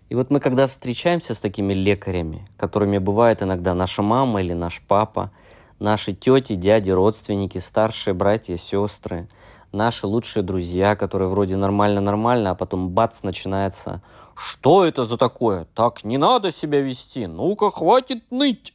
И 0.08 0.14
вот 0.14 0.30
мы 0.30 0.40
когда 0.40 0.66
встречаемся 0.66 1.34
с 1.34 1.40
такими 1.40 1.72
лекарями, 1.74 2.46
которыми 2.56 2.98
бывает 2.98 3.42
иногда 3.42 3.74
наша 3.74 4.02
мама 4.02 4.42
или 4.42 4.52
наш 4.52 4.80
папа, 4.80 5.32
наши 5.78 6.12
тети, 6.12 6.54
дяди, 6.54 6.90
родственники, 6.90 7.58
старшие 7.58 8.14
братья, 8.14 8.56
сестры, 8.56 9.28
наши 9.72 10.06
лучшие 10.06 10.42
друзья, 10.42 10.96
которые 10.96 11.28
вроде 11.28 11.56
нормально-нормально, 11.56 12.50
а 12.50 12.54
потом 12.54 12.90
бац, 12.90 13.22
начинается 13.22 14.02
«Что 14.34 14.84
это 14.84 15.04
за 15.04 15.16
такое? 15.16 15.66
Так 15.74 16.04
не 16.04 16.18
надо 16.18 16.50
себя 16.50 16.80
вести! 16.80 17.26
Ну-ка, 17.26 17.70
хватит 17.70 18.30
ныть!» 18.30 18.74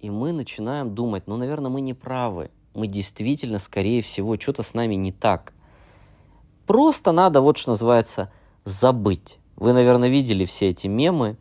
И 0.00 0.08
мы 0.10 0.32
начинаем 0.32 0.94
думать, 0.94 1.24
ну, 1.26 1.36
наверное, 1.36 1.70
мы 1.70 1.80
не 1.80 1.92
правы. 1.92 2.50
Мы 2.74 2.86
действительно, 2.86 3.58
скорее 3.58 4.02
всего, 4.02 4.38
что-то 4.38 4.62
с 4.62 4.74
нами 4.74 4.94
не 4.94 5.12
так. 5.12 5.52
Просто 6.66 7.12
надо, 7.12 7.40
вот 7.40 7.56
что 7.56 7.70
называется, 7.70 8.30
забыть. 8.64 9.38
Вы, 9.56 9.72
наверное, 9.72 10.08
видели 10.08 10.44
все 10.44 10.68
эти 10.68 10.86
мемы, 10.86 11.36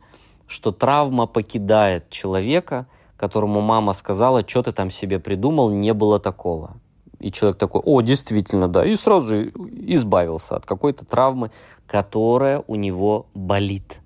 что 0.47 0.71
травма 0.71 1.27
покидает 1.27 2.09
человека, 2.09 2.87
которому 3.15 3.61
мама 3.61 3.93
сказала, 3.93 4.47
что 4.47 4.63
ты 4.63 4.71
там 4.71 4.89
себе 4.89 5.19
придумал, 5.19 5.69
не 5.69 5.93
было 5.93 6.19
такого. 6.19 6.77
И 7.19 7.31
человек 7.31 7.57
такой, 7.59 7.81
о, 7.83 8.01
действительно, 8.01 8.67
да, 8.67 8.85
и 8.85 8.95
сразу 8.95 9.27
же 9.27 9.49
избавился 9.49 10.55
от 10.55 10.65
какой-то 10.65 11.05
травмы, 11.05 11.51
которая 11.85 12.63
у 12.67 12.75
него 12.75 13.27
болит. 13.33 13.99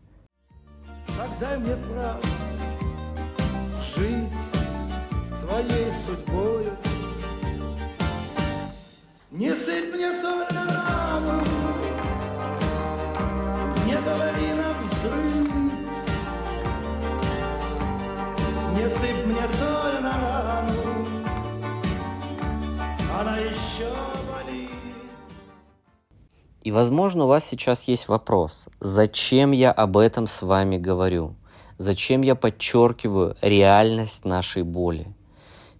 Тогда 1.07 1.59
мне 1.59 1.75
право 1.75 2.19
жить 3.95 4.29
своей 5.39 5.91
судьбой. 6.05 6.92
Не 9.33 9.49
сыпь 9.55 9.91
мне 9.91 10.11
соль 10.21 10.45
говори 14.05 14.53
на 14.53 14.73
взрыв. 14.79 15.53
Не 18.75 18.89
сыпь 18.89 19.25
мне 19.25 19.47
соль 19.57 20.01
на 20.03 20.13
рану, 20.21 21.07
она 23.19 23.37
еще. 23.37 23.91
И, 26.61 26.71
возможно, 26.71 27.25
у 27.25 27.27
вас 27.27 27.43
сейчас 27.43 27.85
есть 27.85 28.07
вопрос, 28.09 28.69
зачем 28.79 29.51
я 29.51 29.71
об 29.71 29.97
этом 29.97 30.27
с 30.27 30.43
вами 30.43 30.77
говорю? 30.77 31.35
Зачем 31.79 32.21
я 32.21 32.35
подчеркиваю 32.35 33.35
реальность 33.41 34.25
нашей 34.25 34.61
боли? 34.61 35.07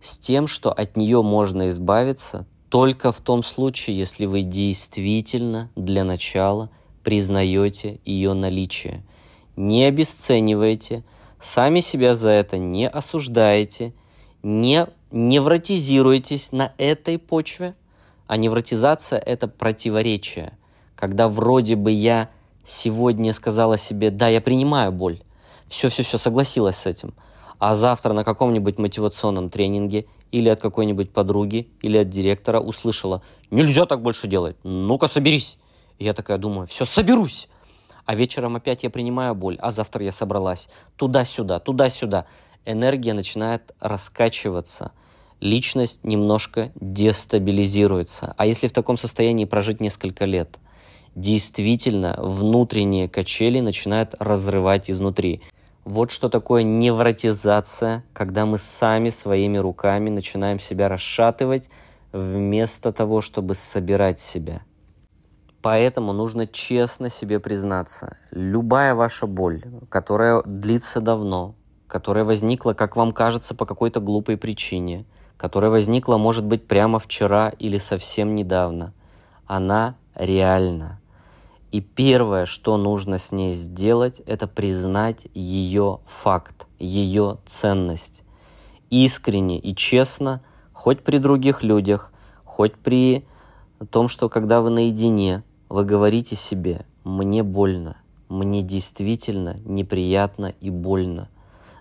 С 0.02 0.18
тем, 0.18 0.48
что 0.48 0.74
от 0.74 0.98
нее 0.98 1.22
можно 1.22 1.70
избавиться 1.70 2.48
только 2.74 3.12
в 3.12 3.22
том 3.22 3.44
случае, 3.44 3.96
если 4.00 4.25
вы 4.25 4.42
действительно 4.42 5.70
для 5.75 6.03
начала– 6.03 6.72
признаете 7.03 8.00
ее 8.03 8.34
наличие. 8.34 9.03
Не 9.56 9.84
обесцениваете, 9.84 11.03
сами 11.39 11.82
себя 11.82 12.15
за 12.15 12.32
это 12.32 12.58
не 12.58 12.89
осуждаете, 12.89 13.94
не 14.42 14.88
невротизируетесь 15.12 16.51
на 16.51 16.74
этой 16.80 17.20
почве. 17.20 17.75
А 18.25 18.38
невротизация– 18.38 19.20
это 19.24 19.48
противоречие. 19.48 20.58
Когда 20.96 21.30
вроде 21.30 21.75
бы 21.75 21.92
я 21.92 22.32
сегодня 22.68 23.34
сказала 23.34 23.77
себе, 23.77 24.10
да, 24.10 24.30
я 24.30 24.42
принимаю 24.42 24.92
боль, 24.92 25.22
все-все-все, 25.68 26.18
согласилась 26.18 26.77
с 26.77 26.88
этим, 26.88 27.13
а 27.60 27.75
завтра 27.75 28.13
на 28.13 28.24
каком-нибудь 28.24 28.80
мотивационном 28.80 29.51
тренинге 29.51 30.08
или 30.34 30.50
от 30.50 30.60
какой-нибудь 30.60 31.13
подруги, 31.13 31.70
или 31.84 31.96
от 32.00 32.10
директора 32.10 32.60
услышала, 32.60 33.22
нельзя 33.52 33.86
так 33.86 34.02
больше 34.02 34.28
делать, 34.28 34.56
ну-ка 34.63 35.08
соберись. 35.08 35.60
Я 36.00 36.13
такая 36.13 36.40
думаю, 36.40 36.66
все, 36.66 36.86
соберусь. 36.86 37.48
А 38.06 38.16
вечером 38.16 38.56
опять 38.56 38.84
я 38.84 38.90
принимаю 38.90 39.36
боль, 39.36 39.58
а 39.62 39.70
завтра 39.70 40.04
я 40.04 40.12
собралась. 40.12 40.68
Туда-сюда, 40.98 41.60
туда-сюда. 41.60 42.25
Энергия 42.66 43.13
начинает 43.13 43.75
раскачиваться. 43.80 44.92
Личность 45.40 46.04
немножко 46.04 46.72
дестабилизируется. 46.82 48.34
А 48.36 48.48
если 48.48 48.68
в 48.68 48.74
таком 48.74 48.98
состоянии 48.98 49.46
прожить 49.46 49.82
несколько 49.82 50.25
лет, 50.25 50.58
действительно 51.13 52.18
внутренние 52.18 53.08
качели 53.08 53.60
начинают 53.60 54.16
разрывать 54.18 54.90
изнутри. 54.90 55.44
Вот 55.86 56.12
что 56.12 56.30
такое 56.30 56.63
невротизация, 56.63 58.04
когда 58.13 58.46
мы 58.46 58.58
сами 58.58 59.10
своими 59.10 59.58
руками 59.58 60.10
начинаем 60.10 60.60
себя 60.60 60.88
расшатывать 60.90 61.70
вместо 62.12 62.92
того, 62.94 63.22
чтобы 63.22 63.56
собирать 63.56 64.20
себя– 64.20 64.62
Поэтому 65.63 66.12
нужно 66.12 66.46
честно 66.46 67.10
себе 67.10 67.40
признаться. 67.40 68.18
Любая 68.32 68.96
ваша 68.96 69.28
боль, 69.28 69.63
которая 69.88 70.44
длится 70.44 71.00
давно, 71.00 71.56
которая 71.88 72.25
возникла, 72.25 72.74
как 72.74 72.98
вам 72.98 73.13
кажется, 73.13 73.56
по 73.56 73.66
какой-то 73.66 74.02
глупой 74.02 74.36
причине, 74.36 75.06
которая 75.38 75.72
возникла, 75.72 76.18
может 76.18 76.44
быть, 76.44 76.68
прямо 76.68 77.00
вчера 77.00 77.48
или 77.48 77.78
совсем 77.78 78.36
недавно, 78.36 78.94
она 79.48 79.96
реальна. 80.16 81.00
И 81.74 81.82
первое, 81.82 82.46
что 82.46 82.77
нужно 82.77 83.18
с 83.18 83.32
ней 83.32 83.56
сделать, 83.56 84.22
это 84.27 84.46
признать 84.46 85.25
ее 85.34 86.01
факт, 86.06 86.68
ее 86.77 87.39
ценность. 87.48 88.22
Искренне 88.92 89.58
и 89.58 89.75
честно, 89.75 90.44
хоть 90.72 91.01
при 91.01 91.18
других 91.18 91.63
людях, 91.63 92.13
хоть 92.44 92.75
при 92.75 93.25
том, 93.89 94.08
что 94.08 94.30
когда 94.30 94.62
вы 94.62 94.70
наедине, 94.70 95.42
вы 95.68 95.84
говорите 95.84 96.36
себе 96.36 96.86
«мне 97.03 97.42
больно», 97.42 97.98
«мне 98.30 98.62
действительно 98.62 99.56
неприятно 99.65 100.53
и 100.62 100.70
больно». 100.70 101.27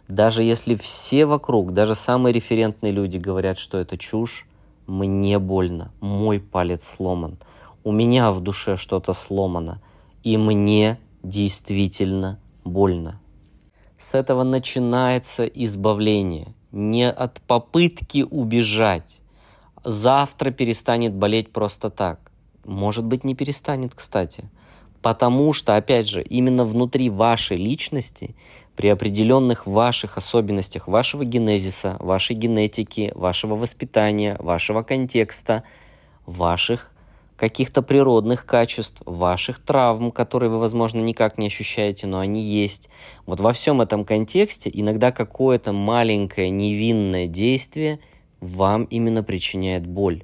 Даже 0.08 0.42
если 0.42 0.74
все 0.74 1.26
вокруг, 1.26 1.74
даже 1.74 1.94
самые 1.94 2.32
референтные 2.32 2.92
люди 2.92 3.18
говорят, 3.18 3.58
что 3.58 3.76
это 3.76 3.98
чушь, 3.98 4.46
мне 4.86 5.38
больно, 5.38 5.90
мой 6.00 6.40
палец 6.40 6.88
сломан, 6.88 7.36
у 7.84 7.92
меня 7.92 8.30
в 8.30 8.40
душе 8.40 8.76
что-то 8.76 9.12
сломано, 9.12 9.80
и 10.22 10.36
мне 10.36 10.98
действительно 11.22 12.38
больно. 12.64 13.20
С 13.98 14.14
этого 14.14 14.42
начинается 14.42 15.44
избавление, 15.46 16.54
не 16.72 17.10
от 17.10 17.40
попытки 17.42 18.22
убежать. 18.28 19.20
Завтра 19.84 20.50
перестанет 20.50 21.14
болеть 21.14 21.52
просто 21.52 21.90
так. 21.90 22.32
Может 22.64 23.04
быть, 23.04 23.24
не 23.24 23.34
перестанет, 23.34 23.94
кстати. 23.94 24.48
Потому 25.00 25.52
что, 25.52 25.74
опять 25.74 26.08
же, 26.08 26.22
именно 26.22 26.64
внутри 26.64 27.10
вашей 27.10 27.56
личности, 27.56 28.36
при 28.76 28.88
определенных 28.88 29.66
ваших 29.66 30.16
особенностях 30.16 30.88
вашего 30.88 31.24
генезиса, 31.24 31.96
вашей 31.98 32.34
генетики, 32.36 33.12
вашего 33.14 33.54
воспитания, 33.56 34.36
вашего 34.38 34.82
контекста, 34.82 35.64
ваших 36.24 36.91
каких-то 37.42 37.82
природных 37.82 38.46
качеств, 38.46 39.02
ваших 39.04 39.58
травм, 39.58 40.12
которые 40.12 40.48
вы, 40.48 40.60
возможно, 40.60 41.00
никак 41.00 41.38
не 41.38 41.48
ощущаете, 41.48 42.06
но 42.06 42.20
они 42.20 42.40
есть. 42.40 42.88
Вот 43.26 43.40
во 43.40 43.52
всем 43.52 43.80
этом 43.80 44.04
контексте 44.04 44.70
иногда 44.72 45.10
какое-то 45.10 45.72
маленькое 45.72 46.50
невинное 46.50 47.26
действие 47.26 47.98
вам 48.38 48.84
именно 48.84 49.24
причиняет 49.24 49.88
боль. 49.88 50.22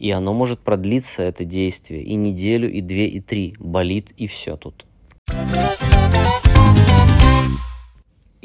И 0.00 0.10
оно 0.10 0.34
может 0.34 0.58
продлиться, 0.58 1.22
это 1.22 1.44
действие, 1.44 2.02
и 2.02 2.16
неделю, 2.16 2.68
и 2.68 2.80
две, 2.80 3.06
и 3.06 3.20
три. 3.20 3.54
Болит, 3.60 4.10
и 4.16 4.26
все 4.26 4.56
тут. 4.56 4.86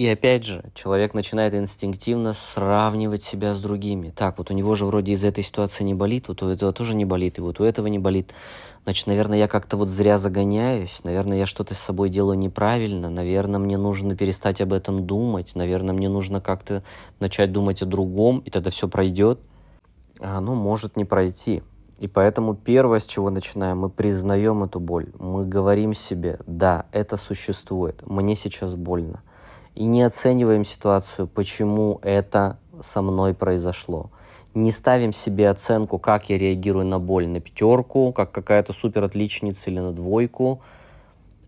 И 0.01 0.09
опять 0.09 0.43
же, 0.43 0.63
человек 0.73 1.13
начинает 1.13 1.53
инстинктивно 1.53 2.33
сравнивать 2.33 3.21
себя 3.21 3.53
с 3.53 3.61
другими. 3.61 4.09
Так, 4.09 4.39
вот 4.39 4.49
у 4.49 4.55
него 4.55 4.73
же 4.73 4.87
вроде 4.87 5.11
из 5.11 5.23
этой 5.23 5.43
ситуации 5.43 5.83
не 5.83 5.93
болит, 5.93 6.27
вот 6.27 6.41
у 6.41 6.47
этого 6.47 6.73
тоже 6.73 6.95
не 6.95 7.05
болит, 7.05 7.37
и 7.37 7.41
вот 7.41 7.59
у 7.59 7.63
этого 7.63 7.85
не 7.85 7.99
болит. 7.99 8.33
Значит, 8.83 9.05
наверное, 9.05 9.37
я 9.37 9.47
как-то 9.47 9.77
вот 9.77 9.89
зря 9.89 10.17
загоняюсь, 10.17 11.03
наверное, 11.03 11.37
я 11.37 11.45
что-то 11.45 11.75
с 11.75 11.77
собой 11.77 12.09
делаю 12.09 12.35
неправильно, 12.39 13.11
наверное, 13.11 13.59
мне 13.59 13.77
нужно 13.77 14.15
перестать 14.17 14.59
об 14.59 14.73
этом 14.73 15.05
думать, 15.05 15.51
наверное, 15.53 15.93
мне 15.93 16.09
нужно 16.09 16.41
как-то 16.41 16.81
начать 17.19 17.51
думать 17.51 17.83
о 17.83 17.85
другом, 17.85 18.39
и 18.39 18.49
тогда 18.49 18.71
все 18.71 18.87
пройдет 18.87 19.39
оно 20.19 20.55
может 20.55 20.97
не 20.97 21.05
пройти. 21.05 21.61
И 21.99 22.07
поэтому 22.07 22.55
первое, 22.55 22.97
с 22.97 23.05
чего 23.05 23.29
начинаем, 23.29 23.77
мы 23.77 23.89
признаем 23.91 24.63
эту 24.63 24.79
боль. 24.79 25.11
Мы 25.19 25.45
говорим 25.45 25.93
себе, 25.93 26.39
да, 26.47 26.87
это 26.91 27.17
существует, 27.17 28.01
мне 28.07 28.35
сейчас 28.35 28.73
больно. 28.73 29.21
И 29.75 29.85
не 29.85 30.03
оцениваем 30.03 30.65
ситуацию, 30.65 31.27
почему 31.27 31.99
это 32.01 32.59
со 32.81 33.01
мной 33.01 33.33
произошло. 33.33 34.09
Не 34.53 34.71
ставим 34.71 35.13
себе 35.13 35.49
оценку, 35.49 35.97
как 35.97 36.29
я 36.29 36.37
реагирую 36.37 36.85
на 36.85 36.99
боль, 36.99 37.27
на 37.27 37.39
пятерку, 37.39 38.11
как 38.11 38.31
какая-то 38.31 38.73
супер 38.73 39.03
отличница 39.03 39.69
или 39.69 39.79
на 39.79 39.93
двойку. 39.93 40.61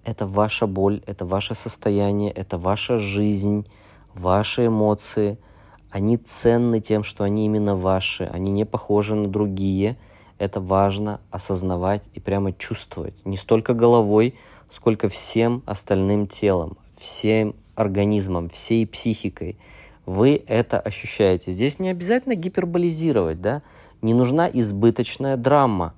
Это 0.06 0.26
ваша 0.26 0.68
боль, 0.68 1.02
это 1.06 1.26
ваше 1.26 1.54
состояние, 1.56 2.32
это 2.32 2.58
ваша 2.58 2.98
жизнь, 2.98 3.68
ваши 4.14 4.68
эмоции– 4.68 5.38
они 5.94 6.18
ценны 6.18 6.80
тем, 6.80 7.04
что 7.04 7.24
они 7.24 7.46
именно 7.46 7.76
ваши, 7.76 8.24
они 8.24 8.52
не 8.52 8.66
похожи 8.66 9.14
на 9.14 9.28
другие. 9.28 9.96
Это 10.40 10.60
важно 10.60 11.22
осознавать 11.30 12.10
и 12.16 12.20
прямо 12.20 12.52
чувствовать. 12.52 13.24
Не 13.26 13.38
столько 13.38 13.76
головой, 13.76 14.34
сколько 14.72 15.08
всем 15.08 15.62
остальным 15.68 16.26
телом, 16.26 16.80
всем 16.98 17.56
организмом, 17.76 18.50
всей 18.50 18.86
психикой. 18.86 19.58
Вы 20.06 20.44
это 20.48 20.80
ощущаете. 20.80 21.52
Здесь 21.52 21.80
не 21.80 21.90
обязательно 21.90 22.36
гиперболизировать, 22.36 23.42
да? 23.42 23.62
Не 24.02 24.14
нужна 24.14 24.50
избыточная 24.50 25.38
драма. 25.38 25.94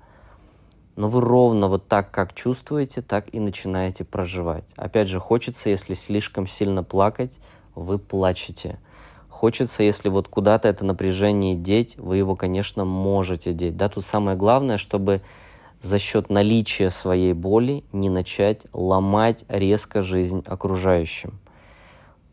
Но 0.95 1.09
вы 1.09 1.21
ровно 1.21 1.67
вот 1.67 1.87
так, 1.87 2.11
как 2.11 2.33
чувствуете, 2.33 3.01
так 3.01 3.33
и 3.33 3.39
начинаете 3.39 4.05
проживать. 4.05 4.65
Опять 4.75 5.09
же, 5.09 5.19
хочется, 5.19 5.69
если 5.69 5.93
слишком 5.93 6.47
сильно 6.47 6.83
плакать, 6.83 7.39
вы 7.73 7.99
плачете. 7.99 8.79
Хочется, 9.27 9.83
если 9.83 10.07
вот 10.07 10.29
куда-то 10.29 10.69
это 10.69 10.85
напряжение 10.85 11.55
деть, 11.55 11.97
вы 11.97 12.15
его, 12.15 12.37
конечно, 12.37 12.85
можете 12.85 13.51
деть. 13.51 13.75
Да, 13.75 13.89
тут 13.89 14.05
самое 14.05 14.37
главное, 14.37 14.77
чтобы 14.77 15.21
за 15.81 15.99
счет 15.99 16.29
наличия 16.29 16.89
своей 16.89 17.33
боли 17.33 17.83
не 17.91 18.09
начать 18.09 18.61
ломать 18.71 19.43
резко 19.49 20.01
жизнь 20.01 20.41
окружающим. 20.45 21.37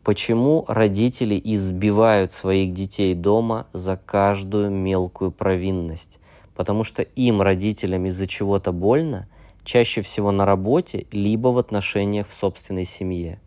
Почему 0.03 0.65
родители 0.67 1.39
избивают 1.43 2.33
своих 2.33 2.73
детей 2.73 3.13
дома 3.13 3.67
за 3.73 3.97
каждую 3.97 4.69
мелкую 4.69 5.31
провинность? 5.31 6.19
Потому 6.55 6.83
что 6.83 7.01
им, 7.01 7.41
родителям, 7.41 8.05
из-за 8.07 8.27
чего-то 8.27 8.71
больно, 8.71 9.27
чаще 9.63 10.01
всего 10.01 10.31
на 10.31 10.45
работе, 10.45 11.07
либо 11.11 11.47
в 11.49 11.57
отношениях 11.57 12.27
в 12.27 12.33
собственной 12.33 12.85
семье. 12.85 13.39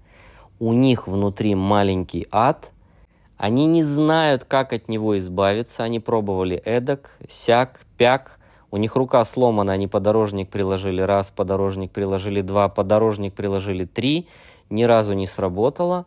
У 0.58 0.72
них 0.72 1.06
внутри 1.06 1.54
маленький 1.54 2.26
ад– 2.30 2.70
они 3.36 3.66
не 3.66 3.82
знают, 3.82 4.44
как 4.44 4.72
от 4.72 4.88
него 4.88 5.18
избавиться. 5.18 5.84
Они 5.84 6.00
пробовали 6.00 6.56
эдак, 6.64 7.18
сяк, 7.28 7.80
пяк. 7.98 8.38
У 8.70 8.78
них 8.78 8.96
рука 8.96 9.24
сломана, 9.24 9.72
они 9.72 9.86
подорожник 9.86 10.48
приложили 10.50 11.00
раз, 11.00 11.30
подорожник 11.30 11.92
приложили 11.92 12.40
два, 12.40 12.68
подорожник 12.68 13.34
приложили 13.34 13.84
три. 13.84 14.26
Ни 14.70 14.84
разу 14.84 15.12
не 15.14 15.26
сработало. 15.26 16.06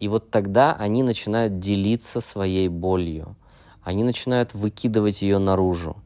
И 0.00 0.08
вот 0.08 0.30
тогда 0.30 0.74
они 0.74 1.02
начинают 1.02 1.58
делиться 1.58 2.20
своей 2.20 2.68
болью. 2.68 3.36
Они 3.82 4.04
начинают 4.04 4.54
выкидывать 4.54 5.22
ее 5.22 5.38
наружу. 5.38 5.96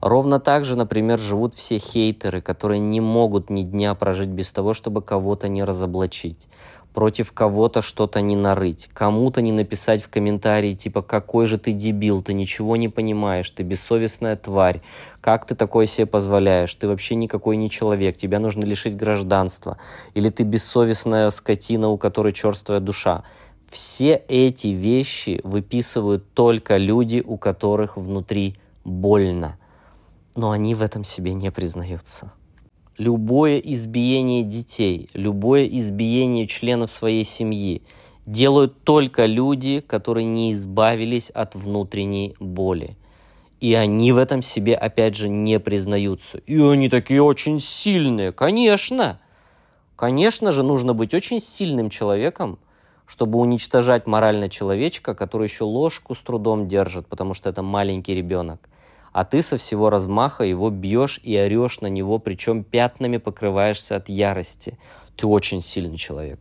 Ровно 0.00 0.38
так 0.40 0.64
же, 0.64 0.76
например, 0.76 1.18
живут 1.18 1.54
все 1.54 1.78
хейтеры, 1.78 2.40
которые 2.40 2.78
не 2.78 3.00
могут 3.00 3.50
ни 3.50 3.62
дня 3.62 3.94
прожить 3.94 4.28
без 4.28 4.52
того, 4.52 4.74
чтобы 4.74 5.02
кого-то 5.02 5.48
не 5.48 5.64
разоблачить 5.64 6.46
против 6.94 7.32
кого-то 7.32 7.82
что-то 7.82 8.20
не 8.20 8.36
нарыть, 8.36 8.88
кому-то 8.94 9.42
не 9.42 9.50
написать 9.50 10.02
в 10.02 10.08
комментарии 10.08 10.74
типа 10.74 11.02
«какой 11.02 11.46
же 11.46 11.58
ты 11.58 11.72
дебил, 11.72 12.22
ты 12.22 12.32
ничего 12.32 12.76
не 12.76 12.88
понимаешь, 12.88 13.50
ты 13.50 13.64
бессовестная 13.64 14.36
тварь, 14.36 14.80
как 15.20 15.44
ты 15.44 15.56
такое 15.56 15.86
себе 15.86 16.06
позволяешь, 16.06 16.74
ты 16.74 16.86
вообще 16.86 17.16
никакой 17.16 17.56
не 17.56 17.68
человек, 17.68 18.16
тебя 18.16 18.38
нужно 18.38 18.64
лишить 18.64 18.96
гражданства, 18.96 19.76
или 20.14 20.30
ты 20.30 20.44
бессовестная 20.44 21.28
скотина, 21.30 21.88
у 21.88 21.98
которой 21.98 22.32
черствая 22.32 22.80
душа». 22.80 23.24
Все 23.70 24.22
эти 24.28 24.68
вещи 24.68 25.40
выписывают 25.42 26.32
только 26.32 26.76
люди, 26.76 27.20
у 27.26 27.36
которых 27.36 27.96
внутри 27.96 28.56
больно, 28.84 29.58
но 30.36 30.52
они 30.52 30.76
в 30.76 30.82
этом 30.82 31.02
себе 31.02 31.34
не 31.34 31.50
признаются 31.50 32.30
любое 32.98 33.58
избиение 33.58 34.44
детей, 34.44 35.08
любое 35.14 35.66
избиение 35.66 36.46
членов 36.46 36.90
своей 36.90 37.24
семьи 37.24 37.82
делают 38.26 38.82
только 38.84 39.26
люди, 39.26 39.80
которые 39.80 40.24
не 40.24 40.52
избавились 40.52 41.30
от 41.30 41.54
внутренней 41.54 42.36
боли. 42.40 42.96
И 43.60 43.74
они 43.74 44.12
в 44.12 44.18
этом 44.18 44.42
себе, 44.42 44.74
опять 44.74 45.14
же, 45.14 45.28
не 45.28 45.58
признаются. 45.58 46.38
И 46.38 46.60
они 46.60 46.88
такие 46.88 47.22
очень 47.22 47.60
сильные. 47.60 48.32
Конечно! 48.32 49.20
Конечно 49.96 50.52
же, 50.52 50.62
нужно 50.62 50.92
быть 50.92 51.14
очень 51.14 51.40
сильным 51.40 51.88
человеком, 51.88 52.58
чтобы 53.06 53.38
уничтожать 53.38 54.06
морально 54.06 54.48
человечка, 54.48 55.14
который 55.14 55.46
еще 55.46 55.64
ложку 55.64 56.14
с 56.14 56.18
трудом 56.18 56.66
держит, 56.68 57.06
потому 57.06 57.32
что 57.32 57.48
это 57.48 57.62
маленький 57.62 58.14
ребенок 58.14 58.68
а 59.14 59.24
ты 59.24 59.42
со 59.42 59.56
всего 59.56 59.90
размаха 59.90 60.42
его 60.42 60.70
бьешь 60.70 61.20
и 61.22 61.38
орешь 61.38 61.80
на 61.80 61.86
него, 61.86 62.18
причем 62.18 62.64
пятнами 62.64 63.18
покрываешься 63.18 63.94
от 63.94 64.08
ярости. 64.08 64.76
Ты 65.16 65.28
очень 65.28 65.60
сильный 65.60 65.96
человек. 65.96 66.40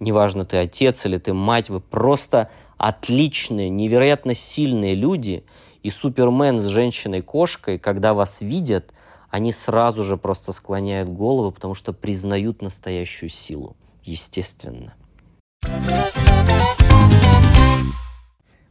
Неважно, 0.00 0.44
ты 0.44 0.56
отец 0.56 1.06
или 1.06 1.18
ты 1.18 1.32
мать, 1.32 1.70
вы 1.70 1.78
просто 1.78 2.50
отличные, 2.78 3.68
невероятно 3.68 4.34
сильные 4.34 4.96
люди, 4.96 5.44
и 5.84 5.90
Супермен 5.90 6.58
с 6.58 6.66
женщиной-кошкой, 6.66 7.78
когда 7.78 8.12
вас 8.12 8.40
видят, 8.40 8.92
они 9.30 9.52
сразу 9.52 10.02
же 10.02 10.16
просто 10.16 10.52
склоняют 10.52 11.08
головы, 11.08 11.52
потому 11.52 11.74
что 11.74 11.92
признают 11.92 12.60
настоящую 12.60 13.28
силу, 13.28 13.76
естественно. 14.02 14.94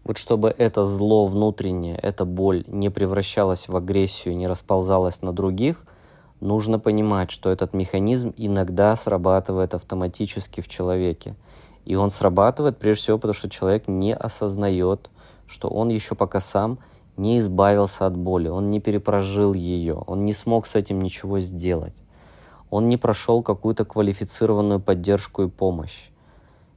Вот 0.09 0.17
чтобы 0.17 0.49
это 0.57 0.85
зло 0.85 1.27
внутреннее, 1.27 1.95
эта 1.95 2.25
боль 2.25 2.63
не 2.65 2.89
превращалась 2.89 3.69
в 3.69 3.77
агрессию, 3.77 4.35
не 4.35 4.47
расползалась 4.47 5.21
на 5.21 5.33
других, 5.33 5.85
нужно 6.39 6.79
понимать, 6.79 7.29
что 7.29 7.51
этот 7.51 7.75
механизм 7.75 8.33
иногда 8.35 8.95
срабатывает 8.95 9.75
автоматически 9.75 10.61
в 10.61 10.67
человеке. 10.67 11.35
И 11.85 11.93
он 11.93 12.09
срабатывает 12.09 12.79
прежде 12.79 13.03
всего 13.03 13.17
потому, 13.19 13.35
что 13.35 13.51
человек 13.51 13.87
не 13.87 14.15
осознает, 14.15 15.11
что 15.45 15.69
он 15.69 15.89
еще 15.89 16.15
пока 16.15 16.41
сам 16.41 16.79
не 17.15 17.37
избавился 17.37 18.07
от 18.07 18.17
боли, 18.17 18.47
он 18.47 18.71
не 18.71 18.79
перепрожил 18.79 19.53
ее, 19.53 19.93
он 19.93 20.25
не 20.25 20.33
смог 20.33 20.65
с 20.65 20.73
этим 20.73 20.97
ничего 21.01 21.39
сделать. 21.39 21.93
Он 22.71 22.87
не 22.87 22.97
прошел 22.97 23.43
какую-то 23.43 23.85
квалифицированную 23.85 24.79
поддержку 24.79 25.43
и 25.43 25.49
помощь. 25.49 26.09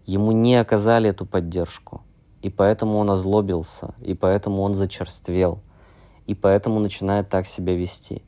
Ему 0.05 0.33
не 0.33 0.57
оказали 0.57 1.09
эту 1.09 1.25
поддержку. 1.25 2.03
И 2.42 2.50
поэтому 2.50 2.98
он 2.98 3.11
озлобился, 3.11 3.94
и 4.00 4.14
поэтому 4.14 4.62
он 4.62 4.74
зачерствел, 4.74 5.61
и 6.26 6.35
поэтому 6.35 6.81
начинает 6.81 7.28
так 7.28 7.46
себя 7.46 7.74
вести. 7.74 8.22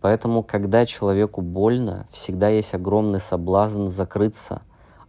Поэтому, 0.00 0.42
когда 0.42 0.84
человеку 0.84 1.40
больно, 1.40 2.06
всегда 2.10 2.48
есть 2.48 2.74
огромный 2.74 3.20
соблазн 3.20 3.86
закрыться, 3.86 4.62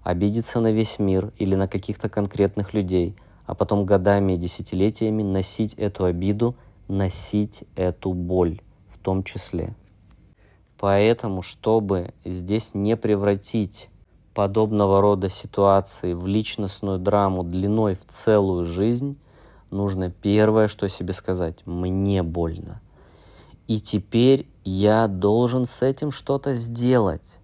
обидеться 0.04 0.60
на 0.60 0.71
весь 0.71 1.00
мир 1.00 1.34
или 1.38 1.56
на 1.56 1.67
каких-то 1.67 2.08
конкретных 2.08 2.74
людей, 2.74 3.15
а 3.45 3.56
потом 3.56 3.86
годами 3.86 4.34
и 4.34 4.38
десятилетиями 4.38 5.24
носить 5.24 5.74
эту 5.76 6.06
обиду, 6.06 6.56
носить 6.88 7.63
эту 7.76 8.13
боль 8.13 8.62
в 8.88 8.97
том 9.00 9.24
числе. 9.24 9.76
Поэтому, 10.78 11.41
чтобы 11.41 12.13
здесь 12.26 12.74
не 12.74 12.97
превратить 12.97 13.89
подобного 14.34 15.02
рода 15.02 15.30
ситуации 15.30 16.13
в 16.13 16.28
личностную 16.28 17.00
драму 17.00 17.44
длиной 17.44 17.96
в 17.96 18.06
целую 18.06 18.65
жизнь, 18.65 19.17
нужно 19.70 20.10
первое, 20.10 20.67
что 20.67 20.88
себе 20.88 21.13
сказать, 21.13 21.65
мне 21.65 22.24
больно. 22.24 22.82
И 23.67 23.80
теперь 23.80 24.48
я 24.63 25.08
должен 25.08 25.65
с 25.65 25.82
этим 25.82 26.12
что-то 26.12 26.54
сделать. 26.54 27.39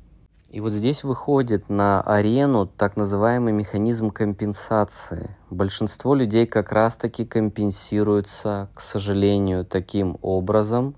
И 0.49 0.61
вот 0.61 0.71
здесь 0.71 1.03
выходит 1.03 1.69
на 1.69 2.01
арену 2.01 2.67
так 2.67 2.95
называемый 2.95 3.51
механизм 3.51 4.11
компенсации. 4.11 5.35
Большинство 5.49 6.15
людей 6.15 6.45
как 6.45 6.71
раз-таки 6.71 7.25
компенсируются, 7.25 8.69
к 8.73 8.79
сожалению, 8.79 9.65
таким 9.65 10.17
образом, 10.21 10.95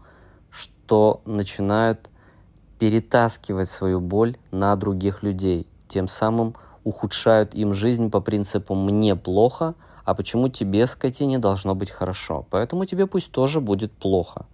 что 0.51 1.21
начинают 1.25 2.09
перетаскивать 2.77 3.69
свою 3.69 3.99
боль 3.99 4.37
на 4.51 4.75
других 4.75 5.23
людей 5.23 5.68
тем 5.89 6.07
самым 6.07 6.55
ухудшают 6.83 7.53
им 7.53 7.73
жизнь 7.73 8.09
по 8.09 8.21
принципу 8.21 8.75
«мне 8.75 9.15
плохо», 9.15 9.75
а 10.05 10.15
почему 10.15 10.47
тебе, 10.47 10.87
скотине, 10.87 11.37
должно 11.37 11.75
быть 11.75 11.91
хорошо. 11.91 12.45
Поэтому 12.49 12.85
тебе 12.85 13.05
пусть 13.05 13.31
тоже 13.31 13.61
будет 13.61 13.91
плохо. 13.91 14.45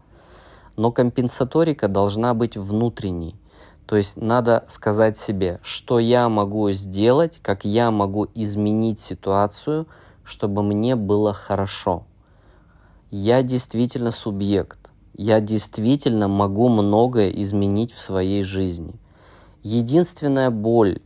Но 0.76 0.92
компенсаторика 0.92 1.88
должна 1.88 2.34
быть 2.34 2.58
внутренней. 2.58 3.36
То 3.86 3.96
есть 3.96 4.18
надо 4.18 4.66
сказать 4.68 5.16
себе, 5.16 5.60
что 5.64 6.00
я 6.00 6.28
могу 6.28 6.72
сделать, 6.72 7.40
как 7.42 7.64
я 7.64 7.92
могу 7.92 8.28
изменить 8.34 9.00
ситуацию, 9.00 9.88
чтобы 10.24 10.64
мне 10.64 10.96
было 10.96 11.34
хорошо. 11.34 12.04
Я 13.12 13.44
действительно 13.44 14.12
субъект. 14.12 14.90
Я 15.16 15.40
действительно 15.40 16.28
могу 16.28 16.68
многое 16.68 17.30
изменить 17.30 17.94
в 17.94 18.02
своей 18.02 18.44
жизни. 18.44 18.96
Единственная 19.64 20.50
боль, 20.50 21.00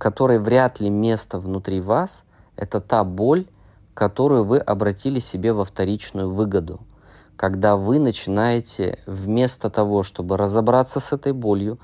которой 0.00 0.38
вряд 0.38 0.80
ли 0.80 0.88
место 0.88 1.38
внутри 1.38 1.82
вас, 1.82 2.24
это 2.56 2.80
та 2.80 3.04
боль, 3.04 3.46
которую 3.92 4.44
вы 4.44 4.56
обратили 4.56 5.18
себе 5.18 5.52
во 5.52 5.66
вторичную 5.66 6.30
выгоду. 6.30 6.80
Когда 7.36 7.76
вы 7.76 7.98
начинаете 7.98 8.98
вместо 9.06 9.68
того, 9.68 10.02
чтобы 10.02 10.38
разобраться 10.38 11.00
с 11.00 11.12
этой 11.12 11.34
болью, 11.34 11.78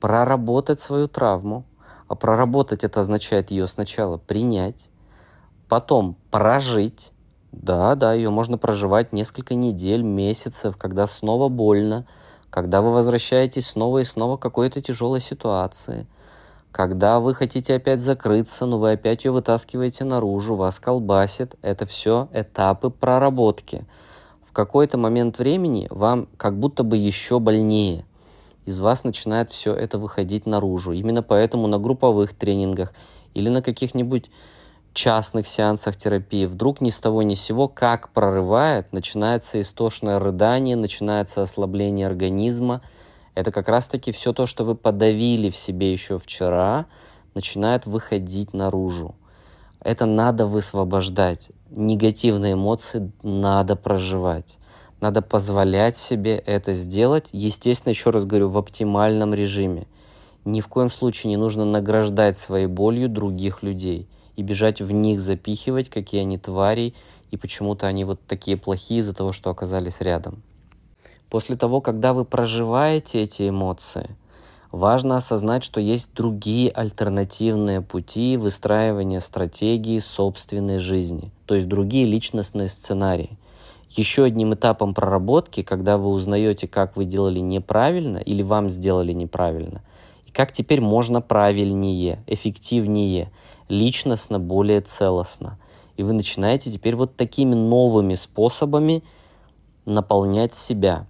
проработать 0.00 0.80
свою 0.80 1.06
травму, 1.06 1.64
а 2.08 2.16
проработать 2.16 2.82
это 2.82 3.00
означает 3.00 3.52
ее 3.52 3.68
сначала 3.68 4.16
принять, 4.16 4.90
потом 5.68 6.16
прожить, 6.32 7.12
да, 7.52 7.94
да, 7.94 8.14
ее 8.14 8.30
можно 8.30 8.58
проживать 8.58 9.12
несколько 9.12 9.54
недель, 9.54 10.02
месяцев, 10.02 10.76
когда 10.76 11.06
снова 11.06 11.48
больно, 11.48 12.04
когда 12.50 12.82
вы 12.82 12.92
возвращаетесь 12.92 13.68
снова 13.68 13.98
и 13.98 14.04
снова 14.04 14.38
к 14.38 14.42
какой-то 14.42 14.82
тяжелой 14.82 15.20
ситуации– 15.20 16.08
когда 16.72 17.18
вы 17.18 17.34
хотите 17.34 17.74
опять 17.74 18.00
закрыться, 18.00 18.64
но 18.64 18.78
вы 18.78 18.92
опять 18.92 19.24
ее 19.24 19.32
вытаскиваете 19.32 20.04
наружу, 20.04 20.54
вас 20.54 20.78
колбасит, 20.78 21.56
это 21.62 21.84
все 21.84 22.28
этапы 22.32 22.90
проработки. 22.90 23.84
В 24.44 24.52
какой-то 24.52 24.96
момент 24.96 25.38
времени 25.38 25.88
вам 25.90 26.28
как 26.36 26.58
будто 26.58 26.82
бы 26.82 26.96
еще 26.96 27.40
больнее. 27.40 28.04
Из 28.66 28.78
вас 28.78 29.04
начинает 29.04 29.50
все 29.50 29.74
это 29.74 29.98
выходить 29.98 30.46
наружу. 30.46 30.92
Именно 30.92 31.22
поэтому 31.22 31.66
на 31.66 31.78
групповых 31.78 32.34
тренингах 32.34 32.92
или 33.34 33.48
на 33.48 33.62
каких-нибудь 33.62 34.30
частных 34.92 35.46
сеансах 35.46 35.96
терапии 35.96 36.46
вдруг 36.46 36.80
ни 36.80 36.90
с 36.90 37.00
того 37.00 37.22
ни 37.22 37.34
с 37.34 37.40
сего 37.40 37.68
как 37.68 38.10
прорывает, 38.10 38.92
начинается 38.92 39.60
истошное 39.60 40.18
рыдание, 40.18 40.76
начинается 40.76 41.42
ослабление 41.42 42.06
организма– 42.06 42.82
это 43.40 43.52
как 43.52 43.68
раз-таки 43.68 44.12
все 44.12 44.32
то, 44.32 44.46
что 44.46 44.64
вы 44.64 44.74
подавили 44.74 45.50
в 45.50 45.56
себе 45.56 45.92
еще 45.92 46.18
вчера, 46.18 46.86
начинает 47.34 47.86
выходить 47.86 48.52
наружу. 48.52 49.14
Это 49.80 50.04
надо 50.04 50.46
высвобождать. 50.46 51.50
Негативные 51.70 52.52
эмоции 52.52 53.10
надо 53.22 53.76
проживать. 53.76 54.58
Надо 55.00 55.22
позволять 55.22 55.96
себе 55.96 56.36
это 56.36 56.74
сделать. 56.74 57.28
Естественно, 57.32 57.90
еще 57.90 58.10
раз 58.10 58.26
говорю, 58.26 58.50
в 58.50 58.58
оптимальном 58.58 59.32
режиме. 59.32 59.86
Ни 60.44 60.60
в 60.60 60.68
коем 60.68 60.90
случае 60.90 61.30
не 61.30 61.36
нужно 61.36 61.64
награждать 61.64 62.36
своей 62.36 62.66
болью 62.66 63.08
других 63.08 63.62
людей 63.62 64.08
и 64.36 64.42
бежать 64.42 64.82
в 64.82 64.92
них 64.92 65.20
запихивать, 65.20 65.88
какие 65.88 66.22
они 66.22 66.38
твари, 66.38 66.94
и 67.30 67.36
почему-то 67.36 67.86
они 67.86 68.04
вот 68.04 68.20
такие 68.26 68.56
плохие 68.56 69.00
из-за 69.00 69.14
того, 69.14 69.32
что 69.32 69.50
оказались 69.50 70.00
рядом. 70.00 70.42
После 71.30 71.54
того, 71.54 71.80
когда 71.80 72.12
вы 72.12 72.24
проживаете 72.24 73.22
эти 73.22 73.48
эмоции, 73.48 74.16
важно 74.72 75.16
осознать, 75.16 75.62
что 75.62 75.80
есть 75.80 76.12
другие 76.12 76.70
альтернативные 76.72 77.80
пути 77.80 78.36
выстраивания 78.36 79.20
стратегии 79.20 80.00
собственной 80.00 80.80
жизни, 80.80 81.30
то 81.46 81.54
есть 81.54 81.68
другие 81.68 82.04
личностные 82.04 82.68
сценарии. 82.68 83.38
Еще 83.90 84.24
одним 84.24 84.54
этапом 84.54 84.92
проработки, 84.92 85.62
когда 85.62 85.98
вы 85.98 86.10
узнаете, 86.10 86.66
как 86.66 86.96
вы 86.96 87.04
делали 87.04 87.38
неправильно 87.38 88.18
или 88.18 88.42
вам 88.42 88.68
сделали 88.68 89.12
неправильно, 89.12 89.82
и 90.26 90.32
как 90.32 90.50
теперь 90.50 90.80
можно 90.80 91.20
правильнее, 91.20 92.24
эффективнее, 92.26 93.30
личностно 93.68 94.40
более 94.40 94.80
целостно. 94.80 95.58
И 95.96 96.02
вы 96.02 96.12
начинаете 96.12 96.72
теперь 96.72 96.96
вот 96.96 97.14
такими 97.14 97.54
новыми 97.54 98.14
способами 98.14 99.04
наполнять 99.84 100.54
себя 100.54 101.06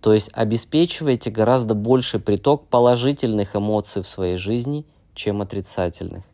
то 0.00 0.14
есть 0.14 0.30
обеспечиваете 0.32 1.30
гораздо 1.30 1.74
больше 1.74 2.18
приток 2.18 2.66
положительных 2.66 3.54
эмоций 3.54 4.02
в 4.02 4.06
своей 4.06 4.36
жизни, 4.36 4.86
чем 5.14 5.42
отрицательных. 5.42 6.24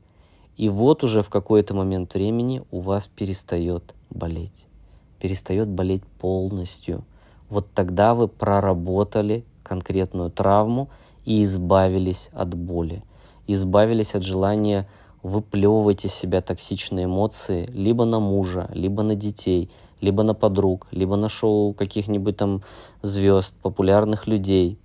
И 0.57 0.69
вот 0.69 1.03
уже 1.03 1.23
в 1.23 1.31
какой-то 1.31 1.75
момент 1.75 2.15
времени 2.15 2.63
у 2.71 2.81
вас 2.81 3.09
перестает 3.09 3.95
болеть. 4.09 4.67
Перестает 5.21 5.69
болеть 5.69 6.05
полностью. 6.21 7.05
Вот 7.51 7.67
тогда 7.75 8.15
вы 8.15 8.29
проработали 8.29 9.45
конкретную 9.63 10.31
травму 10.31 10.89
и 11.25 11.45
избавились 11.45 12.31
от 12.33 12.55
боли. 12.55 13.03
Избавились 13.49 14.15
от 14.15 14.23
желания 14.23 14.89
выплевывать 15.23 16.05
из 16.05 16.15
себя 16.15 16.41
токсичные 16.41 17.07
эмоции 17.07 17.67
либо 17.73 18.05
на 18.05 18.21
мужа, 18.21 18.71
либо 18.73 19.03
на 19.03 19.17
детей– 19.17 19.71
либо 20.01 20.23
на 20.23 20.35
подруг, 20.35 20.87
либо 20.91 21.17
на 21.17 21.29
шоу 21.29 21.73
каких-нибудь 21.73 22.37
там 22.37 22.63
звезд, 23.03 23.55
популярных 23.63 24.27
людей. 24.27 24.79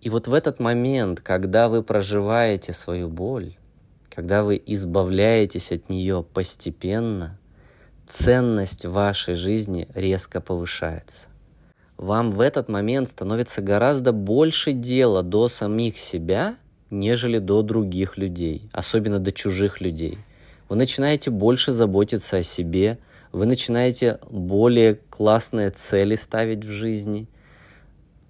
И 0.00 0.10
вот 0.10 0.28
в 0.28 0.34
этот 0.34 0.60
момент, 0.60 1.20
когда 1.20 1.68
вы 1.68 1.82
проживаете 1.82 2.72
свою 2.72 3.08
боль, 3.08 3.56
когда 4.08 4.44
вы 4.44 4.62
избавляетесь 4.64 5.72
от 5.72 5.90
нее 5.90 6.24
постепенно, 6.32 7.38
ценность 8.08 8.84
вашей 8.84 9.34
жизни 9.34 9.88
резко 9.94 10.40
повышается. 10.40 11.28
Вам 11.96 12.30
в 12.30 12.40
этот 12.40 12.68
момент 12.68 13.08
становится 13.08 13.62
гораздо 13.62 14.12
больше 14.12 14.72
дела 14.72 15.22
до 15.22 15.48
самих 15.48 15.98
себя, 15.98 16.56
нежели 16.90 17.38
до 17.38 17.62
других 17.62 18.16
людей, 18.16 18.68
особенно 18.72 19.18
до 19.18 19.32
чужих 19.32 19.80
людей– 19.80 20.18
вы 20.68 20.76
начинаете 20.76 21.30
больше 21.30 21.72
заботиться 21.72 22.38
о 22.38 22.42
себе, 22.42 22.98
Вы 23.32 23.44
начинаете 23.44 24.18
более 24.30 24.94
классные 25.10 25.70
цели 25.70 26.16
ставить 26.16 26.64
в 26.64 26.70
жизни, 26.70 27.28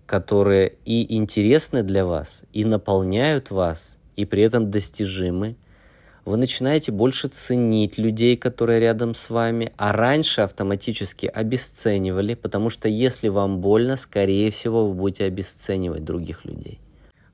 которые 0.05 0.75
и 0.85 1.17
интересны 1.17 1.85
для 1.85 2.05
вас, 2.05 2.45
и 2.53 2.65
наполняют 2.65 3.51
вас, 3.51 3.99
и 4.17 4.25
при 4.25 4.43
этом 4.43 4.71
достижимы. 4.71 5.57
Вы 6.25 6.39
начинаете 6.39 6.91
больше 6.91 7.29
ценить 7.29 7.99
людей, 7.99 8.37
которые 8.37 8.81
рядом 8.81 9.15
с 9.15 9.31
вами, 9.31 9.73
а 9.77 9.93
раньше 9.93 10.41
автоматически 10.41 11.27
обесценивали, 11.27 12.35
потому 12.35 12.69
что 12.69 12.89
если 12.89 13.29
вам 13.29 13.61
больно, 13.61 13.97
скорее 13.97 14.51
всего, 14.51 14.89
вы 14.89 14.95
будете 14.95 15.25
обесценивать 15.25 16.05
других 16.05 16.45
людей. 16.45 16.81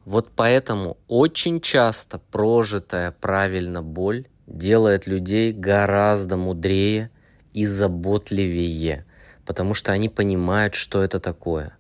Вот 0.04 0.30
поэтому 0.36 0.98
очень 1.08 1.60
часто 1.60 2.20
прожитая 2.30 3.12
правильно 3.12 3.82
боль 3.82 4.26
делает 4.52 5.06
людей 5.06 5.52
гораздо 5.52 6.36
мудрее 6.36 7.10
и 7.52 7.66
заботливее, 7.66 9.04
потому 9.46 9.74
что 9.74 9.92
они 9.92 10.08
понимают, 10.08 10.74
что 10.74 11.02
это 11.02 11.20
такое. 11.20 11.76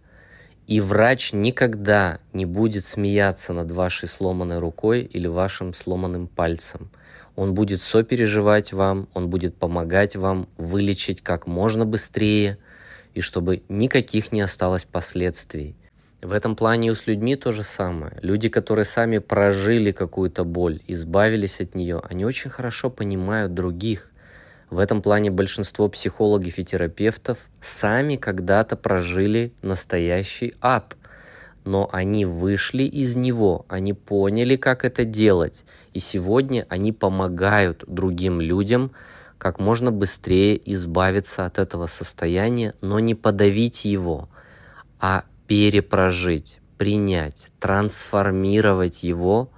И 0.66 0.80
врач 0.80 1.32
никогда 1.32 2.18
не 2.32 2.46
будет 2.46 2.84
смеяться 2.84 3.52
над 3.52 3.70
вашей 3.70 4.08
сломанной 4.08 4.58
рукой 4.58 5.02
или 5.02 5.26
вашим 5.26 5.74
сломанным 5.74 6.28
пальцем. 6.28 6.90
Он 7.36 7.54
будет 7.54 7.82
сопереживать 7.82 8.72
вам, 8.72 9.08
он 9.14 9.28
будет 9.28 9.56
помогать 9.56 10.16
вам 10.16 10.48
вылечить 10.56 11.20
как 11.20 11.46
можно 11.46 11.84
быстрее, 11.84 12.58
и 13.14 13.20
чтобы 13.20 13.62
никаких 13.68 14.32
не 14.32 14.40
осталось 14.40 14.84
последствий. 14.84 15.76
В 16.22 16.32
этом 16.32 16.54
плане 16.54 16.90
и 16.90 16.94
с 16.94 17.08
людьми 17.08 17.34
то 17.34 17.50
же 17.50 17.64
самое. 17.64 18.16
Люди, 18.22 18.48
которые 18.48 18.84
сами 18.84 19.18
прожили 19.18 19.90
какую-то 19.90 20.44
боль, 20.44 20.80
избавились 20.86 21.60
от 21.60 21.74
нее, 21.74 22.00
они 22.08 22.24
очень 22.24 22.48
хорошо 22.48 22.90
понимают 22.90 23.54
других. 23.54 24.08
В 24.70 24.78
этом 24.78 25.02
плане 25.02 25.32
большинство 25.32 25.88
психологов 25.88 26.60
и 26.60 26.64
терапевтов 26.64 27.50
сами 27.60 28.14
когда-то 28.14 28.76
прожили 28.76 29.52
настоящий 29.62 30.54
ад. 30.60 30.96
Но 31.64 31.88
они 31.90 32.24
вышли 32.24 32.84
из 32.84 33.16
него, 33.16 33.66
они 33.68 33.92
поняли, 33.92 34.54
как 34.54 34.84
это 34.84 35.04
делать. 35.04 35.64
И 35.92 35.98
сегодня 35.98 36.66
они 36.68 36.92
помогают 36.92 37.82
другим 37.88 38.40
людям 38.40 38.92
как 39.38 39.58
можно 39.58 39.90
быстрее 39.90 40.60
избавиться 40.72 41.46
от 41.46 41.58
этого 41.58 41.86
состояния, 41.86 42.74
но 42.80 43.00
не 43.00 43.16
подавить 43.16 43.84
его, 43.84 44.28
а 45.00 45.24
перепрожить, 45.52 46.60
принять, 46.78 47.48
трансформировать 47.60 49.02
его 49.02 49.50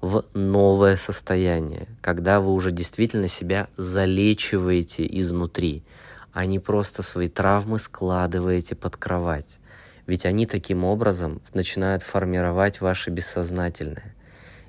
в 0.00 0.24
новое 0.34 0.96
состояние, 0.96 1.86
когда 2.00 2.40
вы 2.40 2.50
уже 2.50 2.72
действительно 2.72 3.28
себя 3.28 3.68
залечиваете 3.76 5.06
изнутри, 5.08 5.84
а 6.32 6.44
не 6.44 6.58
просто 6.58 7.04
свои 7.04 7.28
травмы 7.28 7.78
складываете 7.78 8.74
под 8.74 8.96
кровать. 8.96 9.60
Ведь 10.08 10.26
они 10.26 10.44
таким 10.44 10.82
образом 10.82 11.40
начинают 11.54 12.02
формировать 12.02 12.80
ваше 12.80 13.10
бессознательное. 13.10 14.16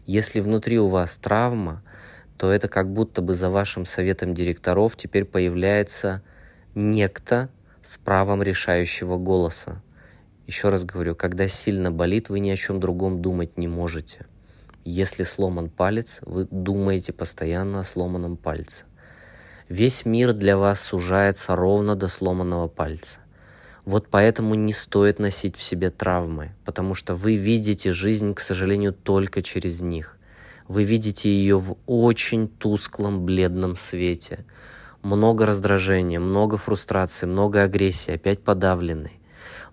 Если 0.05 0.39
внутри 0.39 0.77
у 0.77 0.88
вас 0.88 1.17
травма, 1.17 1.82
то 2.38 2.51
это 2.51 2.67
как 2.67 2.93
будто 2.93 3.23
бы 3.23 3.34
за 3.34 3.49
вашим 3.49 3.88
советом 3.88 4.36
директоров 4.36 4.95
теперь 4.95 5.25
появляется 5.25 6.21
некто 6.75 7.49
с 7.82 7.97
правом 7.97 8.43
решающего 8.43 9.17
голоса. 9.17 9.82
Еще 10.49 10.69
раз 10.69 10.83
говорю, 10.83 11.15
когда 11.15 11.47
сильно 11.47 11.91
болит, 11.91 12.29
вы 12.29 12.39
ни 12.39 12.49
о 12.49 12.55
чем 12.55 12.79
другом 12.79 13.21
думать 13.21 13.59
не 13.59 13.67
можете. 13.67 14.25
Если 14.83 15.21
сломан 15.21 15.69
палец, 15.69 16.21
вы 16.23 16.47
думаете 16.49 17.13
постоянно 17.13 17.81
о 17.81 17.83
сломанном 17.83 18.35
пальце. 18.35 18.85
Весь 19.67 20.05
мир 20.05 20.33
для 20.33 20.57
вас 20.57 20.81
сужается 20.81 21.55
ровно 21.55 21.95
до 21.95 22.07
сломанного 22.07 22.67
пальца. 22.67 23.19
Вот 23.85 24.07
поэтому 24.09 24.55
не 24.55 24.73
стоит 24.73 25.19
носить 25.19 25.55
в 25.55 25.62
себе 25.62 25.91
травмы, 25.91 26.55
потому 26.65 26.95
что 26.95 27.13
вы 27.13 27.35
видите 27.35 27.91
жизнь, 27.91 28.33
к 28.33 28.39
сожалению, 28.39 28.93
только 28.93 29.43
через 29.43 29.81
них. 29.81 30.17
Вы 30.67 30.83
видите 30.83 31.29
ее 31.29 31.59
в 31.59 31.77
очень 31.85 32.47
тусклом, 32.47 33.23
бледном 33.23 33.75
свете. 33.75 34.47
Много 35.03 35.45
раздражения, 35.45 36.19
много 36.19 36.57
фрустрации, 36.57 37.27
много 37.27 37.62
агрессии, 37.62 38.15
опять 38.15 38.43
подавленной 38.43 39.18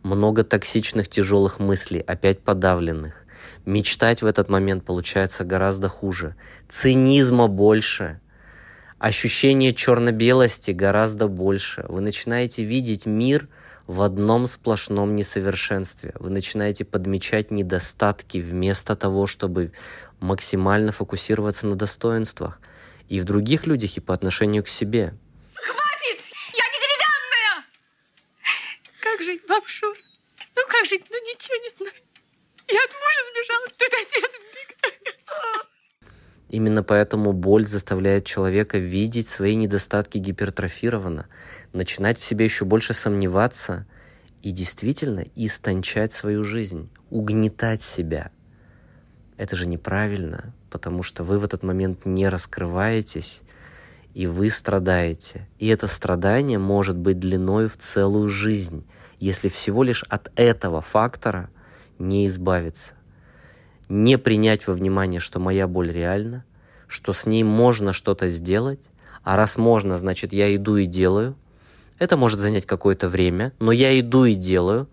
много 0.06 0.44
токсичных 0.44 1.08
тяжелых 1.08 1.58
мыслей, 1.58 2.00
опять 2.00 2.40
подавленных. 2.40 3.24
Мечтать 3.66 4.22
в 4.22 4.26
этот 4.26 4.48
момент 4.48 4.84
получается 4.84 5.44
гораздо 5.44 5.88
хуже. 5.88 6.36
Цинизма 6.68 7.48
больше. 7.48 8.20
Ощущение 8.98 9.72
черно-белости 9.72 10.70
гораздо 10.70 11.26
больше. 11.26 11.84
Вы 11.88 12.00
начинаете 12.00 12.62
видеть 12.62 13.04
мир 13.04 13.48
в 13.88 14.00
одном 14.00 14.46
сплошном 14.46 15.16
несовершенстве. 15.16 16.14
Вы 16.18 16.30
начинаете 16.30 16.84
подмечать 16.84 17.50
недостатки 17.50 18.38
вместо 18.38 18.94
того, 18.94 19.26
чтобы 19.26 19.72
максимально 20.20 20.92
фокусироваться 20.92 21.66
на 21.66 21.74
достоинствах. 21.74 22.60
И 23.08 23.20
в 23.20 23.24
других 23.24 23.66
людях, 23.66 23.96
и 23.96 24.00
по 24.00 24.14
отношению 24.14 24.62
к 24.62 24.68
себе– 24.68 25.14
Бабушка? 29.56 29.86
Ну 30.54 30.62
как 30.68 30.86
жить? 30.86 31.04
Ну 31.08 31.16
ничего 31.16 31.56
не 31.56 31.76
знаю. 31.76 32.02
Я 32.68 32.80
от 32.84 32.90
мужа 32.92 33.20
сбежала, 33.30 33.66
тут 33.78 33.90
отец. 33.92 34.30
Именно 36.50 36.82
поэтому 36.82 37.32
боль 37.32 37.66
заставляет 37.66 38.26
человека 38.26 38.78
видеть 38.78 39.28
свои 39.28 39.56
недостатки 39.56 40.18
гипертрофированно, 40.18 41.28
начинать 41.72 42.18
в 42.18 42.22
себе 42.22 42.44
еще 42.44 42.64
больше 42.66 42.92
сомневаться 42.92 43.86
и 44.42 44.50
действительно 44.50 45.24
истончать 45.34 46.12
свою 46.12 46.44
жизнь, 46.44 46.90
угнетать 47.10 47.82
себя. 47.82 48.30
Это 49.38 49.56
же 49.56 49.66
неправильно, 49.66 50.54
потому 50.70 51.02
что 51.02 51.24
вы 51.24 51.38
в 51.38 51.44
этот 51.44 51.62
момент 51.62 52.04
не 52.04 52.28
раскрываетесь, 52.28 53.40
и 54.12 54.26
вы 54.26 54.50
страдаете. 54.50 55.48
И 55.58 55.68
это 55.68 55.86
страдание 55.88 56.58
может 56.58 56.96
быть 56.96 57.18
длиной 57.18 57.68
в 57.68 57.76
целую 57.76 58.28
жизнь 58.28 58.86
если 59.18 59.48
всего 59.48 59.83
лишь 59.83 60.02
от 60.05 60.31
этого 60.37 60.81
фактора 60.81 61.50
не 61.98 62.26
избавиться. 62.26 62.94
Не 63.88 64.18
принять 64.18 64.66
во 64.66 64.74
внимание, 64.74 65.20
что 65.20 65.38
моя 65.38 65.66
боль 65.66 65.90
реальна, 65.90 66.44
что 66.87 67.12
с 67.12 67.26
ней 67.26 67.42
можно 67.44 67.92
что-то 67.92 68.29
сделать, 68.29 68.81
а 69.22 69.37
раз 69.37 69.57
можно, 69.57 69.96
значит 69.96 70.33
я 70.33 70.55
иду 70.55 70.76
и 70.76 70.87
делаю. 70.87 71.37
Это 71.98 72.16
может 72.16 72.38
занять 72.38 72.66
какое-то 72.66 73.09
время, 73.09 73.52
но 73.59 73.72
я 73.72 73.98
иду 73.98 74.24
и 74.24 74.35
делаю. 74.35 74.88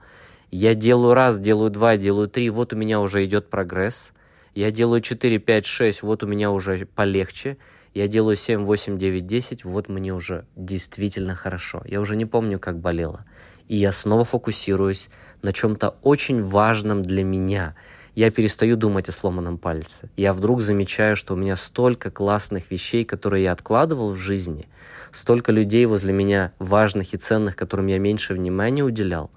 Я 0.52 0.76
делаю 0.76 1.16
раз, 1.16 1.40
делаю 1.40 1.72
два, 1.72 1.98
делаю 1.98 2.30
три, 2.30 2.50
вот 2.50 2.74
у 2.74 2.76
меня 2.76 3.02
уже 3.02 3.26
идет 3.26 3.50
прогресс. 3.50 4.14
Я 4.54 4.70
делаю 4.70 5.02
4, 5.02 5.40
5, 5.40 5.66
6, 5.66 6.04
вот 6.04 6.22
у 6.22 6.28
меня 6.28 6.52
уже 6.52 6.86
полегче. 6.86 7.58
Я 7.96 8.08
делаю 8.08 8.36
7, 8.36 8.64
8, 8.64 9.00
9, 9.00 9.26
10, 9.26 9.66
вот 9.66 9.90
мне 9.90 10.14
уже 10.14 10.46
действительно 10.56 11.34
хорошо. 11.34 11.82
Я 11.86 12.00
уже 12.00 12.16
не 12.16 12.26
помню, 12.26 12.60
как 12.60 12.80
болело 12.80 13.26
и 13.68 13.76
я 13.78 13.92
снова 13.92 14.26
фокусируюсь 14.26 15.10
на 15.42 15.54
чем-то 15.54 15.96
очень 16.02 16.42
важном 16.42 17.02
для 17.02 17.24
меня. 17.24 17.76
Я 18.16 18.30
перестаю 18.30 18.78
думать 18.78 19.10
о 19.10 19.12
сломанном 19.12 19.58
пальце. 19.58 20.10
Я 20.16 20.34
вдруг 20.34 20.62
замечаю, 20.62 21.16
что 21.16 21.34
у 21.34 21.38
меня 21.38 21.56
столько 21.56 22.12
классных 22.12 22.70
вещей, 22.70 23.04
которые 23.04 23.44
я 23.44 23.52
откладывал 23.52 24.12
в 24.14 24.18
жизни, 24.18 24.68
столько 25.12 25.52
людей 25.52 25.86
возле 25.86 26.14
меня 26.14 26.52
важных 26.60 27.14
и 27.14 27.18
ценных, 27.18 27.56
которым 27.56 27.88
я 27.88 27.98
меньше 27.98 28.34
внимания 28.34 28.84
уделял. 28.84 29.32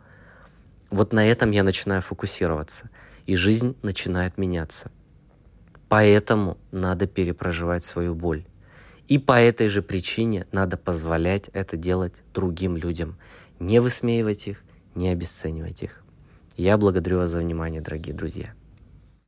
Вот 0.91 1.13
на 1.13 1.27
этом 1.27 1.51
я 1.51 1.63
начинаю 1.63 2.03
фокусироваться, 2.03 2.91
и 3.25 3.35
жизнь 3.35 3.77
начинает 3.83 4.37
меняться. 4.39 4.91
Поэтому 5.89 6.59
надо 6.73 7.07
перепроживать 7.07 7.85
свою 7.85 8.15
боль. 8.15 8.45
И 9.09 9.19
по 9.19 9.41
этой 9.41 9.69
же 9.69 9.83
причине 9.83 10.47
надо 10.51 10.77
позволять 10.77 11.49
это 11.53 11.77
делать 11.77 12.23
другим 12.35 12.77
людям 12.77 13.17
не 13.59 13.81
высмеивать 13.81 14.49
их, 14.49 14.63
не 14.95 15.09
обесценивать 15.09 15.83
их. 15.83 16.03
Я 16.57 16.77
благодарю 16.77 17.19
вас 17.19 17.31
за 17.31 17.39
внимание, 17.39 17.81
дорогие 17.81 18.15
друзья. 18.15 18.53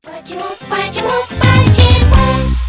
Почему, 0.02 0.40
почему, 0.70 1.10
почему? 1.40 2.67